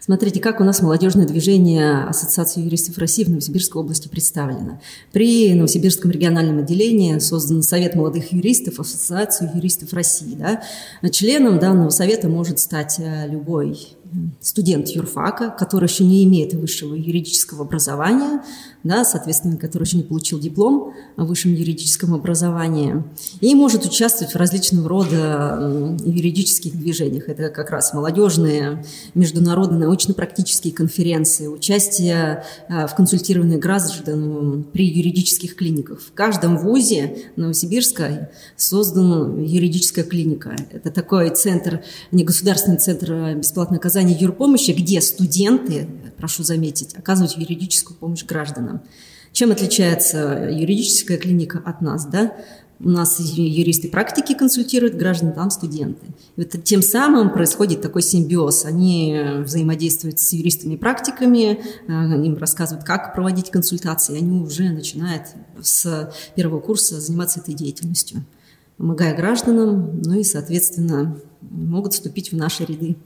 Смотрите, 0.00 0.40
как 0.40 0.60
у 0.60 0.64
нас 0.64 0.80
молодежное 0.80 1.26
движение 1.26 2.04
Ассоциации 2.04 2.62
юристов 2.62 2.96
России 2.96 3.22
в 3.24 3.28
Новосибирской 3.28 3.82
области 3.82 4.08
представлено. 4.08 4.80
При 5.12 5.52
Новосибирском 5.54 6.10
региональном 6.10 6.58
отделении 6.58 7.18
создан 7.18 7.62
Совет 7.62 7.94
молодых 7.94 8.32
юристов, 8.32 8.80
Ассоциацию 8.80 9.50
юристов 9.54 9.92
России. 9.92 10.34
Да? 10.34 10.62
Членом 11.10 11.58
данного 11.58 11.90
совета 11.90 12.28
может 12.28 12.58
стать 12.58 12.96
э, 12.98 13.28
любой 13.28 13.76
студент 14.40 14.88
юрфака, 14.88 15.50
который 15.50 15.88
еще 15.88 16.04
не 16.04 16.24
имеет 16.24 16.54
высшего 16.54 16.94
юридического 16.94 17.62
образования, 17.62 18.42
да, 18.82 19.04
соответственно, 19.04 19.56
который 19.56 19.84
еще 19.84 19.98
не 19.98 20.02
получил 20.02 20.40
диплом 20.40 20.94
о 21.16 21.24
высшем 21.24 21.52
юридическом 21.54 22.14
образовании, 22.14 23.04
и 23.40 23.54
может 23.54 23.84
участвовать 23.84 24.34
в 24.34 24.36
различного 24.36 24.88
рода 24.88 25.96
юридических 26.04 26.76
движениях. 26.76 27.28
Это 27.28 27.50
как 27.50 27.70
раз 27.70 27.92
молодежные, 27.92 28.84
международные 29.14 29.88
научно-практические 29.90 30.72
конференции, 30.72 31.48
участие 31.48 32.44
а, 32.68 32.86
в 32.86 32.94
консультировании 32.94 33.56
граждан 33.56 34.64
при 34.72 34.86
юридических 34.86 35.56
клиниках. 35.56 36.00
В 36.00 36.12
каждом 36.12 36.58
вузе 36.58 37.24
Новосибирска 37.34 38.30
создана 38.56 39.42
юридическая 39.42 40.04
клиника. 40.04 40.54
Это 40.70 40.90
такой 40.92 41.30
центр, 41.30 41.82
негосударственный 42.12 42.78
центр 42.78 43.34
бесплатной 43.34 43.78
оказания 43.78 44.14
юрпомощи, 44.14 44.70
где 44.70 45.00
студенты, 45.00 45.88
прошу 46.16 46.44
заметить, 46.44 46.94
оказывают 46.94 47.36
юридическую 47.36 47.96
помощь 47.96 48.24
гражданам. 48.24 48.82
Чем 49.32 49.50
отличается 49.50 50.48
юридическая 50.50 51.16
клиника 51.16 51.62
от 51.64 51.80
нас? 51.80 52.04
Да? 52.06 52.32
У 52.82 52.88
нас 52.88 53.20
юристы 53.20 53.88
практики 53.88 54.34
консультируют 54.34 54.94
граждан, 54.94 55.34
там 55.34 55.50
студенты. 55.50 56.06
И 56.36 56.40
вот 56.40 56.64
тем 56.64 56.80
самым 56.80 57.30
происходит 57.30 57.82
такой 57.82 58.00
симбиоз. 58.00 58.64
Они 58.64 59.20
взаимодействуют 59.44 60.18
с 60.18 60.32
юристами-практиками, 60.32 61.60
э, 61.86 61.92
им 62.24 62.36
рассказывают, 62.38 62.86
как 62.86 63.14
проводить 63.14 63.50
консультации, 63.50 64.14
и 64.14 64.18
они 64.18 64.40
уже 64.40 64.70
начинают 64.70 65.24
с 65.60 66.10
первого 66.34 66.60
курса 66.60 67.00
заниматься 67.00 67.40
этой 67.40 67.52
деятельностью, 67.52 68.24
помогая 68.78 69.14
гражданам, 69.14 70.00
ну 70.02 70.18
и, 70.18 70.24
соответственно, 70.24 71.18
могут 71.42 71.92
вступить 71.92 72.32
в 72.32 72.36
наши 72.36 72.64
ряды 72.64 72.96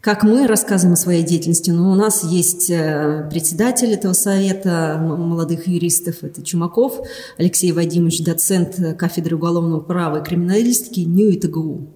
как 0.00 0.22
мы 0.22 0.46
рассказываем 0.46 0.92
о 0.92 0.96
своей 0.96 1.22
деятельности, 1.22 1.70
но 1.70 1.90
у 1.90 1.94
нас 1.94 2.24
есть 2.24 2.68
э, 2.68 3.26
председатель 3.30 3.90
этого 3.90 4.12
совета 4.12 4.98
молодых 5.00 5.66
юристов, 5.66 6.22
это 6.22 6.42
Чумаков 6.42 7.00
Алексей 7.38 7.72
Вадимович, 7.72 8.22
доцент 8.22 8.76
кафедры 8.98 9.36
уголовного 9.36 9.80
права 9.80 10.20
и 10.20 10.22
криминалистики 10.24 11.00
НИУ 11.00 11.30
ИТГУ 11.30 11.88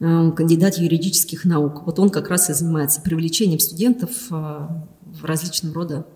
э, 0.00 0.32
кандидат 0.32 0.78
юридических 0.78 1.44
наук. 1.44 1.86
Вот 1.86 2.00
он 2.00 2.10
как 2.10 2.28
раз 2.28 2.50
и 2.50 2.54
занимается 2.54 3.00
привлечением 3.00 3.60
студентов 3.60 4.10
э, 4.32 4.34
в 4.34 5.24
различного 5.24 5.74
рода 5.74 6.06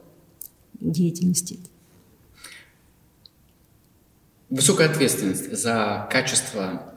деятельности. 0.80 1.60
Высокая 4.50 4.90
ответственность 4.90 5.56
за 5.56 6.08
качество 6.10 6.91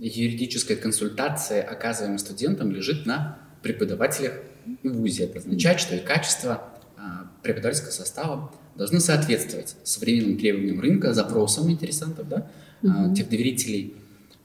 юридическая 0.00 0.76
консультация, 0.76 1.62
оказываемая 1.62 2.18
студентам, 2.18 2.70
лежит 2.70 3.06
на 3.06 3.38
преподавателях 3.62 4.34
и 4.82 4.88
вузе. 4.88 5.24
Это 5.24 5.38
означает, 5.38 5.80
что 5.80 5.94
и 5.94 6.00
качество 6.00 6.62
а, 6.96 7.30
преподавательского 7.42 7.90
состава 7.90 8.52
должны 8.76 9.00
соответствовать 9.00 9.76
современным 9.84 10.38
требованиям 10.38 10.80
рынка, 10.80 11.12
запросам 11.12 11.70
интересантов, 11.70 12.28
да, 12.28 12.50
угу. 12.82 13.14
тех 13.14 13.28
доверителей, 13.28 13.94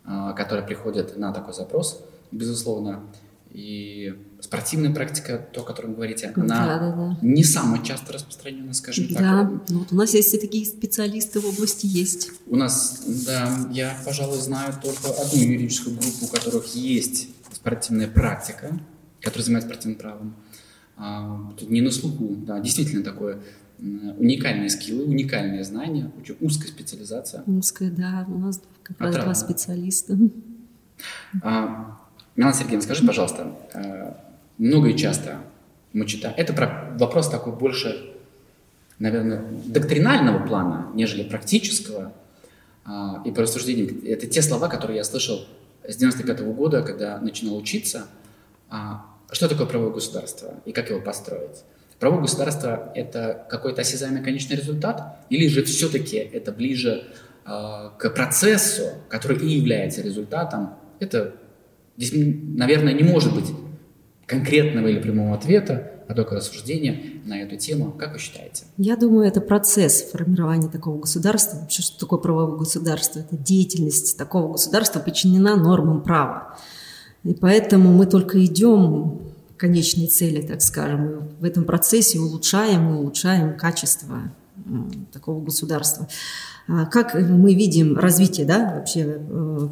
а, 0.04 0.34
которые 0.34 0.66
приходят 0.66 1.18
на 1.18 1.32
такой 1.32 1.54
запрос, 1.54 2.04
безусловно. 2.32 3.04
И 3.56 4.14
спортивная 4.42 4.94
практика, 4.94 5.38
то, 5.38 5.62
о 5.62 5.64
котором 5.64 5.92
вы 5.92 5.96
говорите, 5.96 6.30
она 6.36 6.46
да, 6.46 6.78
да, 6.78 6.92
да. 6.92 7.18
не 7.22 7.42
самая 7.42 7.82
часто 7.82 8.12
распространена, 8.12 8.74
скажем 8.74 9.08
так. 9.08 9.18
Да, 9.18 9.50
ну, 9.70 9.80
вот 9.80 9.94
у 9.94 9.96
нас 9.96 10.14
есть 10.14 10.34
и 10.34 10.38
такие 10.38 10.66
специалисты 10.66 11.40
в 11.40 11.46
области 11.46 11.86
есть. 11.86 12.32
У 12.48 12.58
нас, 12.58 13.06
да, 13.26 13.70
я, 13.72 13.98
пожалуй, 14.04 14.40
знаю 14.40 14.74
только 14.84 15.08
одну 15.08 15.42
юридическую 15.42 15.96
группу, 15.96 16.26
у 16.26 16.28
которых 16.28 16.76
есть 16.76 17.30
спортивная 17.54 18.10
практика, 18.10 18.78
которая 19.22 19.46
занимается 19.46 19.70
спортивным 19.70 20.00
правом. 20.00 20.36
А, 20.98 21.54
тут 21.58 21.70
не 21.70 21.80
на 21.80 21.92
слуху, 21.92 22.36
да, 22.36 22.60
действительно 22.60 23.06
такое 23.06 23.40
уникальные 23.80 24.70
скиллы, 24.70 25.06
уникальные 25.06 25.64
знания, 25.64 26.12
очень 26.20 26.36
узкая 26.42 26.68
специализация. 26.68 27.42
Узкая, 27.48 27.90
да, 27.90 28.26
у 28.28 28.38
нас 28.38 28.62
как 28.84 29.00
раз 29.00 29.16
два 29.16 29.34
специалиста. 29.34 30.18
А, 31.42 32.02
Милана 32.36 32.54
Сергеевна, 32.54 32.82
скажи, 32.82 33.06
пожалуйста, 33.06 33.56
э, 33.74 34.14
много 34.58 34.90
и 34.90 34.98
часто 34.98 35.38
мы 35.94 36.06
читаем, 36.06 36.36
это 36.38 36.54
вопрос 37.00 37.30
такой 37.30 37.54
больше, 37.54 38.14
наверное, 39.00 39.46
доктринального 39.66 40.46
плана, 40.46 40.92
нежели 40.94 41.24
практического, 41.24 42.12
а, 42.84 43.22
и 43.26 43.32
по 43.32 43.42
рассуждениям, 43.42 44.02
это 44.06 44.28
те 44.28 44.42
слова, 44.42 44.68
которые 44.68 44.98
я 44.98 45.04
слышал 45.04 45.48
с 45.88 45.96
95 45.96 46.42
-го 46.42 46.54
года, 46.54 46.84
когда 46.84 47.18
начинал 47.20 47.58
учиться, 47.58 48.08
а, 48.70 49.06
что 49.32 49.48
такое 49.48 49.66
правовое 49.66 49.94
государство 49.94 50.54
и 50.66 50.72
как 50.72 50.90
его 50.90 51.02
построить. 51.02 51.64
Правовое 52.00 52.24
государство– 52.24 52.92
это 52.96 53.46
какой-то 53.50 53.82
осязаемый 53.82 54.22
конечный 54.22 54.58
результат, 54.58 55.18
или 55.30 55.48
же 55.48 55.64
все-таки 55.64 56.18
это 56.18 56.52
ближе 56.52 57.06
э, 57.46 57.90
к 57.98 58.10
процессу, 58.10 58.84
который 59.08 59.38
и 59.38 59.48
является 59.48 60.02
результатом. 60.02 60.76
Это 61.00 61.34
Здесь, 61.98 62.12
наверное, 62.14 62.94
не 62.94 63.04
может 63.04 63.34
быть 63.34 63.52
конкретного 64.26 64.88
или 64.88 65.00
прямого 65.00 65.36
ответа, 65.36 65.92
а 66.08 66.14
только 66.14 66.36
рассуждения 66.36 67.22
на 67.26 67.42
эту 67.42 67.58
тему. 67.58 67.92
Как 67.92 68.14
вы 68.14 68.20
считаете? 68.20 68.66
Я 68.78 68.96
думаю, 68.96 69.28
это 69.28 69.42
процесс 69.42 70.04
формирования 70.04 70.70
такого 70.70 71.00
государства. 71.00 71.60
Вообще, 71.60 71.82
что 71.82 72.00
такое 72.00 72.20
правовое 72.20 72.58
государство? 72.58 73.20
Это 73.20 73.38
деятельность 73.38 74.18
такого 74.18 74.52
государства 74.54 75.00
подчинена 75.00 75.56
нормам 75.56 76.04
права. 76.04 76.58
И 77.24 77.34
поэтому 77.34 77.92
мы 77.92 78.06
только 78.06 78.44
идем 78.46 79.22
к 79.56 79.60
конечной 79.60 80.08
цели, 80.08 80.42
так 80.42 80.62
скажем. 80.62 81.30
В 81.40 81.44
этом 81.44 81.64
процессе 81.64 82.20
улучшаем 82.20 82.90
и 82.90 82.98
улучшаем 82.98 83.58
качество 83.58 84.32
такого 85.12 85.44
государства. 85.44 86.08
А 86.68 86.86
как 86.86 87.14
мы 87.14 87.54
видим 87.54 87.96
развитие 87.98 88.46
да, 88.46 88.76
вообще 88.78 89.20
э, 89.20 89.68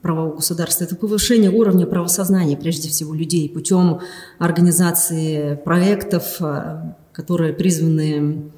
правового 0.00 0.36
государства? 0.36 0.84
Это 0.84 0.96
повышение 0.96 1.50
уровня 1.50 1.86
правосознания, 1.86 2.56
прежде 2.56 2.88
всего, 2.88 3.14
людей 3.14 3.50
путем 3.50 4.00
организации 4.38 5.56
проектов, 5.56 6.36
э, 6.40 6.94
которые 7.12 7.52
призваны 7.52 8.50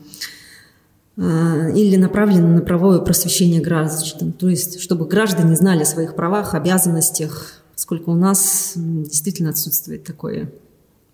э, 1.17 1.73
или 1.75 1.97
направлены 1.97 2.49
на 2.49 2.61
правовое 2.61 3.01
просвещение 3.01 3.61
граждан. 3.61 4.33
То 4.33 4.49
есть, 4.49 4.81
чтобы 4.81 5.07
граждане 5.07 5.57
знали 5.57 5.83
о 5.83 5.87
своих 5.87 6.15
правах, 6.15 6.55
обязанностях, 6.55 7.55
поскольку 7.75 8.13
у 8.13 8.17
нас 8.17 8.75
действительно 8.77 9.51
отсутствует 9.51 10.05
такой 10.05 10.49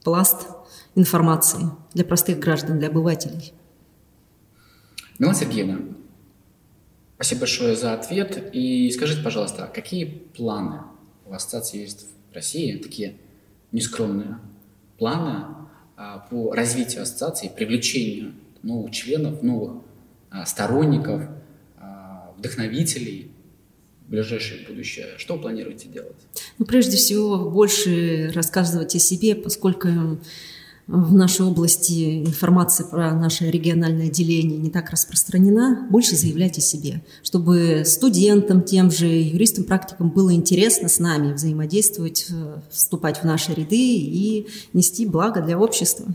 пласт 0.05 0.47
информации 0.95 1.71
для 1.95 2.05
простых 2.05 2.39
граждан, 2.39 2.79
для 2.79 2.89
обывателей. 2.89 3.55
Мила 5.19 5.35
Сергеевна, 5.35 5.81
спасибо 7.15 7.41
большое 7.41 7.75
за 7.75 7.95
ответ. 7.95 8.51
И 8.53 8.91
скажите, 8.91 9.23
пожалуйста, 9.23 9.65
а 9.65 9.67
какие 9.69 10.05
планы 10.05 10.81
у 11.25 11.33
Ассоциации 11.33 11.79
юристов 11.79 12.09
России, 12.35 12.77
такие 12.77 13.17
нескромные 13.73 14.39
планы 14.99 15.47
а, 15.97 16.19
по 16.31 16.53
развитию 16.53 17.03
ассоциации, 17.03 17.49
привлечению 17.49 18.35
новых 18.63 18.91
членов, 18.93 19.43
новых 19.43 19.83
а, 20.31 20.45
сторонников, 20.45 21.23
вдохновителей 22.37 23.31
ближайшее 24.09 24.67
будущее? 24.67 25.07
Что 25.17 25.37
вы 25.37 25.41
планируете 25.41 25.89
делать? 25.89 26.17
Ну, 26.59 26.67
прежде 26.67 26.97
всего, 26.97 27.51
больше 27.51 28.31
рассказывать 28.35 28.95
о 28.95 28.99
себе, 28.99 29.35
поскольку 29.35 29.89
в 30.89 31.15
нашей 31.15 31.45
области 31.45 32.25
информация 32.25 32.87
про 32.87 33.13
наше 33.13 33.51
региональное 33.51 34.07
отделение 34.07 34.57
не 34.57 34.71
так 34.71 34.91
распространена, 34.91 35.89
больше 35.91 36.15
заявлять 36.15 36.59
о 36.59 36.61
себе, 36.61 37.03
чтобы 37.25 37.83
студентам, 37.85 38.63
тем 38.63 38.93
же 38.93 39.07
юристам, 39.07 39.65
практикам 39.65 40.11
было 40.11 40.33
интересно 40.33 40.89
с 40.89 41.01
нами 41.01 41.33
взаимодействовать, 41.33 42.27
э, 42.31 42.59
вступать 42.71 43.19
в 43.19 43.25
наши 43.25 43.53
ряды 43.53 43.77
и 43.77 44.47
нести 44.73 45.07
благо 45.07 45.43
для 45.43 45.59
общества. 45.59 46.07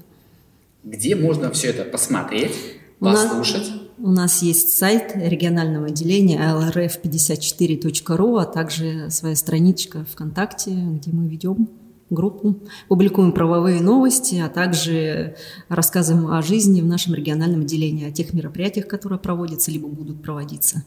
Где 0.85 1.15
можно 1.15 1.51
все 1.51 1.67
это 1.67 1.83
посмотреть, 1.83 2.53
послушать? 2.99 3.67
У 3.97 4.07
нас, 4.07 4.11
у 4.11 4.13
нас 4.13 4.41
есть 4.41 4.77
сайт 4.77 5.11
регионального 5.15 5.87
отделения 5.87 6.39
lrf54.ru, 6.39 8.41
а 8.41 8.45
также 8.45 9.09
своя 9.09 9.35
страничка 9.35 10.05
ВКонтакте, 10.05 10.71
где 10.71 11.11
мы 11.11 11.27
ведем 11.27 11.67
группу, 12.11 12.59
публикуем 12.87 13.31
правовые 13.31 13.81
новости, 13.81 14.35
а 14.35 14.49
также 14.49 15.35
рассказываем 15.69 16.31
о 16.31 16.41
жизни 16.41 16.81
в 16.81 16.85
нашем 16.85 17.15
региональном 17.15 17.61
отделении, 17.61 18.07
о 18.07 18.11
тех 18.11 18.33
мероприятиях, 18.33 18.87
которые 18.87 19.17
проводятся 19.17 19.71
либо 19.71 19.87
будут 19.87 20.21
проводиться. 20.21 20.83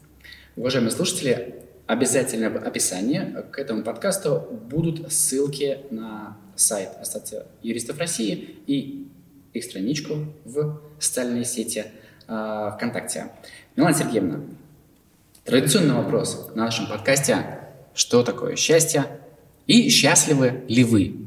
Уважаемые 0.55 0.91
слушатели, 0.91 1.55
обязательно 1.87 2.49
в 2.49 2.57
описании 2.57 3.35
к 3.51 3.59
этому 3.59 3.83
подкасту 3.83 4.47
будут 4.69 5.11
ссылки 5.11 5.79
на 5.91 6.37
сайт 6.55 6.89
Ассоциации 7.01 7.47
юристов 7.61 7.99
России 7.99 8.55
и 8.67 9.07
их 9.53 9.63
страничку 9.63 10.15
в 10.45 10.81
социальной 10.99 11.45
сети 11.45 11.85
э, 12.27 12.71
ВКонтакте. 12.75 13.31
Милана 13.75 13.95
Сергеевна, 13.95 14.41
традиционный 15.43 15.95
вопрос 15.95 16.51
на 16.55 16.65
нашем 16.65 16.87
подкасте. 16.87 17.59
Что 17.93 18.23
такое 18.23 18.55
счастье? 18.55 19.05
И 19.67 19.89
счастливы 19.89 20.63
ли 20.67 20.83
вы? 20.83 21.25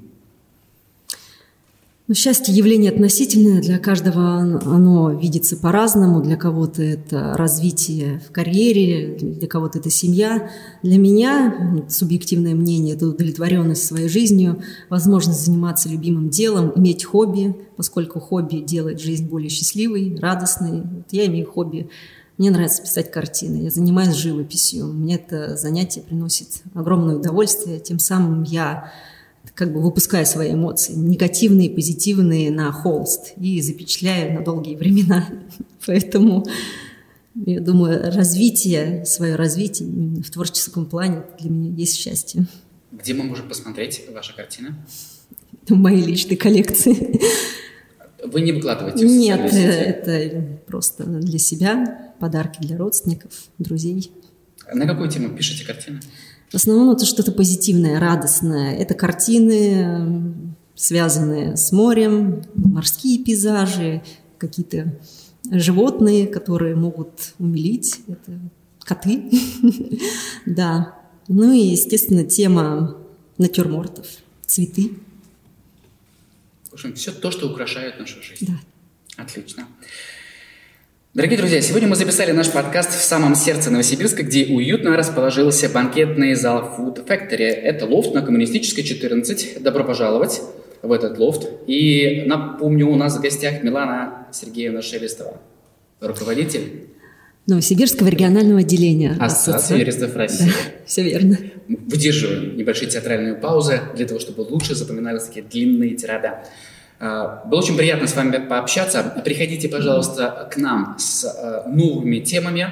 Ну, 2.08 2.14
счастье 2.14 2.54
явление 2.54 2.90
относительное, 2.90 3.60
для 3.60 3.78
каждого 3.78 4.38
оно 4.38 5.12
видится 5.12 5.58
по-разному, 5.58 6.22
для 6.22 6.36
кого-то 6.36 6.82
это 6.82 7.34
развитие 7.36 8.22
в 8.26 8.32
карьере, 8.32 9.18
для 9.20 9.46
кого-то 9.46 9.78
это 9.78 9.90
семья. 9.90 10.50
Для 10.82 10.96
меня, 10.96 11.84
субъективное 11.90 12.54
мнение, 12.54 12.94
это 12.94 13.08
удовлетворенность 13.08 13.84
своей 13.84 14.08
жизнью, 14.08 14.62
возможность 14.88 15.44
заниматься 15.44 15.90
любимым 15.90 16.30
делом, 16.30 16.72
иметь 16.76 17.04
хобби, 17.04 17.54
поскольку 17.76 18.20
хобби 18.20 18.60
делает 18.60 19.02
жизнь 19.02 19.28
более 19.28 19.50
счастливой, 19.50 20.16
радостной. 20.18 20.80
Вот 20.80 21.08
я 21.10 21.26
имею 21.26 21.46
хобби 21.46 21.90
мне 22.38 22.52
нравится 22.52 22.82
писать 22.82 23.10
картины, 23.10 23.64
я 23.64 23.70
занимаюсь 23.70 24.14
живописью. 24.14 24.86
Мне 24.86 25.16
это 25.16 25.56
занятие 25.56 26.02
приносит 26.02 26.62
огромное 26.72 27.16
удовольствие. 27.16 27.80
Тем 27.80 27.98
самым 27.98 28.44
я 28.44 28.92
как 29.54 29.72
бы 29.72 29.80
выпускаю 29.80 30.24
свои 30.24 30.52
эмоции, 30.52 30.92
негативные, 30.92 31.68
позитивные, 31.68 32.52
на 32.52 32.70
холст 32.70 33.32
и 33.38 33.60
запечатляю 33.60 34.34
на 34.34 34.44
долгие 34.44 34.76
времена. 34.76 35.28
Поэтому 35.86 36.46
я 37.34 37.60
думаю, 37.60 38.12
развитие, 38.12 39.04
свое 39.04 39.34
развитие 39.34 39.88
в 40.22 40.30
творческом 40.30 40.86
плане 40.86 41.24
для 41.40 41.50
меня 41.50 41.70
есть 41.74 41.96
счастье. 41.96 42.46
Где 42.92 43.14
мы 43.14 43.24
можем 43.24 43.48
посмотреть 43.48 44.04
ваши 44.14 44.34
картины? 44.34 44.76
В 45.68 45.74
моей 45.74 46.04
личной 46.04 46.36
коллекции. 46.36 47.20
Вы 48.24 48.42
не 48.42 48.52
выкладываете 48.52 49.04
Нет, 49.06 49.52
это 49.52 50.44
просто 50.66 51.04
для 51.04 51.38
себя 51.38 52.07
подарки 52.18 52.58
для 52.60 52.76
родственников, 52.76 53.32
друзей. 53.58 54.12
На 54.72 54.86
какую 54.86 55.10
тему 55.10 55.34
пишете 55.36 55.64
картины? 55.64 56.00
В 56.50 56.54
основном 56.54 56.90
это 56.90 57.04
что-то 57.04 57.32
позитивное, 57.32 58.00
радостное. 58.00 58.74
Это 58.76 58.94
картины, 58.94 60.34
связанные 60.74 61.56
с 61.56 61.72
морем, 61.72 62.42
морские 62.54 63.22
пейзажи, 63.22 64.02
какие-то 64.38 64.98
животные, 65.50 66.26
которые 66.26 66.74
могут 66.74 67.34
умилить. 67.38 68.00
Это 68.08 68.38
коты. 68.80 69.30
Да. 70.46 70.94
Ну 71.28 71.52
и, 71.52 71.58
естественно, 71.58 72.24
тема 72.24 72.96
натюрмортов, 73.36 74.06
цветы. 74.46 74.92
В 76.70 76.74
общем, 76.74 76.94
все 76.94 77.12
то, 77.12 77.30
что 77.30 77.50
украшает 77.50 77.98
нашу 77.98 78.22
жизнь. 78.22 78.46
Да. 78.46 79.22
Отлично. 79.22 79.66
Дорогие 81.14 81.38
друзья, 81.38 81.62
сегодня 81.62 81.88
мы 81.88 81.96
записали 81.96 82.32
наш 82.32 82.50
подкаст 82.50 82.90
в 82.90 83.02
самом 83.02 83.34
сердце 83.34 83.70
Новосибирска, 83.70 84.22
где 84.24 84.44
уютно 84.44 84.94
расположился 84.94 85.70
банкетный 85.70 86.34
зал 86.34 86.76
Food 86.78 87.06
Factory. 87.06 87.46
Это 87.46 87.86
лофт 87.86 88.12
на 88.12 88.20
Коммунистической 88.20 88.84
14. 88.84 89.62
Добро 89.62 89.84
пожаловать 89.84 90.42
в 90.82 90.92
этот 90.92 91.18
лофт. 91.18 91.48
И 91.66 92.24
напомню, 92.26 92.88
у 92.88 92.96
нас 92.96 93.16
в 93.16 93.22
гостях 93.22 93.62
Милана 93.62 94.26
Сергеевна 94.32 94.82
Шелестова, 94.82 95.40
руководитель 96.00 96.88
Новосибирского 97.46 98.08
регионального 98.08 98.60
отделения 98.60 99.16
Ассоциации 99.18 99.78
юристов 99.78 100.14
России. 100.14 100.44
Да, 100.44 100.52
все 100.84 101.02
верно. 101.04 101.38
Выдерживаем 101.68 102.54
небольшие 102.54 102.90
театральные 102.90 103.34
паузы 103.34 103.80
для 103.96 104.06
того, 104.06 104.20
чтобы 104.20 104.42
лучше 104.42 104.74
запоминались 104.74 105.22
такие 105.22 105.46
длинные 105.46 105.94
тирады. 105.94 106.32
А, 107.00 107.44
было 107.44 107.60
очень 107.60 107.76
приятно 107.76 108.06
с 108.06 108.16
вами 108.16 108.38
пообщаться. 108.38 109.02
Приходите, 109.24 109.68
пожалуйста, 109.68 110.48
к 110.52 110.56
нам 110.56 110.96
с 110.98 111.24
э, 111.24 111.68
новыми 111.68 112.18
темами 112.18 112.68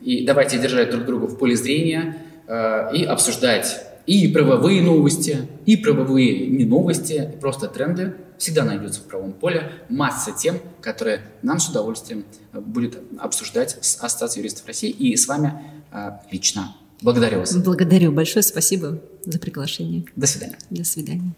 и 0.00 0.24
давайте 0.24 0.58
держать 0.58 0.90
друг 0.90 1.04
друга 1.04 1.26
в 1.26 1.38
поле 1.38 1.56
зрения 1.56 2.16
э, 2.46 2.96
и 2.96 3.04
обсуждать 3.04 3.82
и 4.06 4.28
правовые 4.28 4.82
новости, 4.82 5.48
и 5.66 5.76
правовые 5.76 6.46
не 6.46 6.64
новости, 6.64 7.30
и 7.34 7.38
просто 7.38 7.68
тренды. 7.68 8.14
Всегда 8.38 8.64
найдется 8.64 9.00
в 9.00 9.04
правом 9.04 9.32
поле 9.32 9.72
масса 9.88 10.30
тем, 10.30 10.58
которые 10.80 11.22
нам 11.42 11.58
с 11.58 11.68
удовольствием 11.68 12.24
э, 12.52 12.60
будет 12.60 12.98
обсуждать 13.18 13.76
с 13.82 14.02
Ассоциацией 14.02 14.44
юристов 14.44 14.66
России 14.66 14.90
и 14.90 15.16
с 15.16 15.28
вами 15.28 15.52
лично. 16.30 16.74
Благодарю 17.00 17.40
вас. 17.40 17.54
Благодарю. 17.56 18.12
Большое 18.12 18.42
спасибо 18.42 19.00
за 19.24 19.38
приглашение. 19.38 20.04
До 20.16 20.26
свидания. 20.26 20.58
До 20.70 20.84
свидания. 20.84 21.34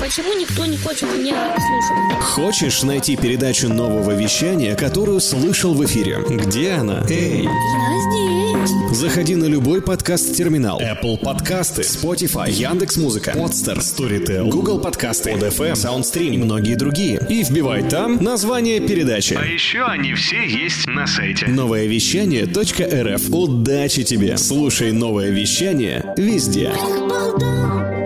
Почему 0.00 0.32
никто 0.32 0.64
не 0.64 0.76
хочет 0.76 1.02
меня 1.14 1.54
слушать? 1.58 2.22
Хочешь 2.22 2.82
найти 2.84 3.16
передачу 3.16 3.68
нового 3.68 4.12
вещания, 4.12 4.76
которую 4.76 5.20
слышал 5.20 5.74
в 5.74 5.84
эфире? 5.84 6.18
Где 6.28 6.72
она? 6.72 7.04
Эй! 7.10 7.42
Я 7.42 8.68
здесь. 8.68 8.96
Заходи 8.96 9.34
на 9.34 9.46
любой 9.46 9.82
подкаст-терминал. 9.82 10.80
Apple 10.80 11.18
подкасты, 11.18 11.82
Spotify, 11.82 12.50
Яндекс.Музыка, 12.50 13.32
Podster, 13.32 13.78
Storytel, 13.78 14.48
Google 14.48 14.80
подкасты, 14.80 15.32
ODFM, 15.32 15.72
SoundStream 15.72 16.34
и 16.34 16.38
многие 16.38 16.74
другие. 16.76 17.20
И 17.28 17.42
вбивай 17.42 17.82
там 17.82 18.22
название 18.22 18.80
передачи. 18.80 19.34
А 19.34 19.44
еще 19.44 19.82
они 19.82 20.14
все 20.14 20.46
есть 20.46 20.86
на 20.86 21.06
сайте. 21.06 21.46
Новое 21.48 21.86
вещание.рф. 21.86 23.30
Удачи 23.30 24.04
тебе! 24.04 24.36
Слушай 24.38 24.92
новое 24.92 25.30
вещание 25.30 26.14
везде. 26.16 26.72
Балда. 27.08 27.97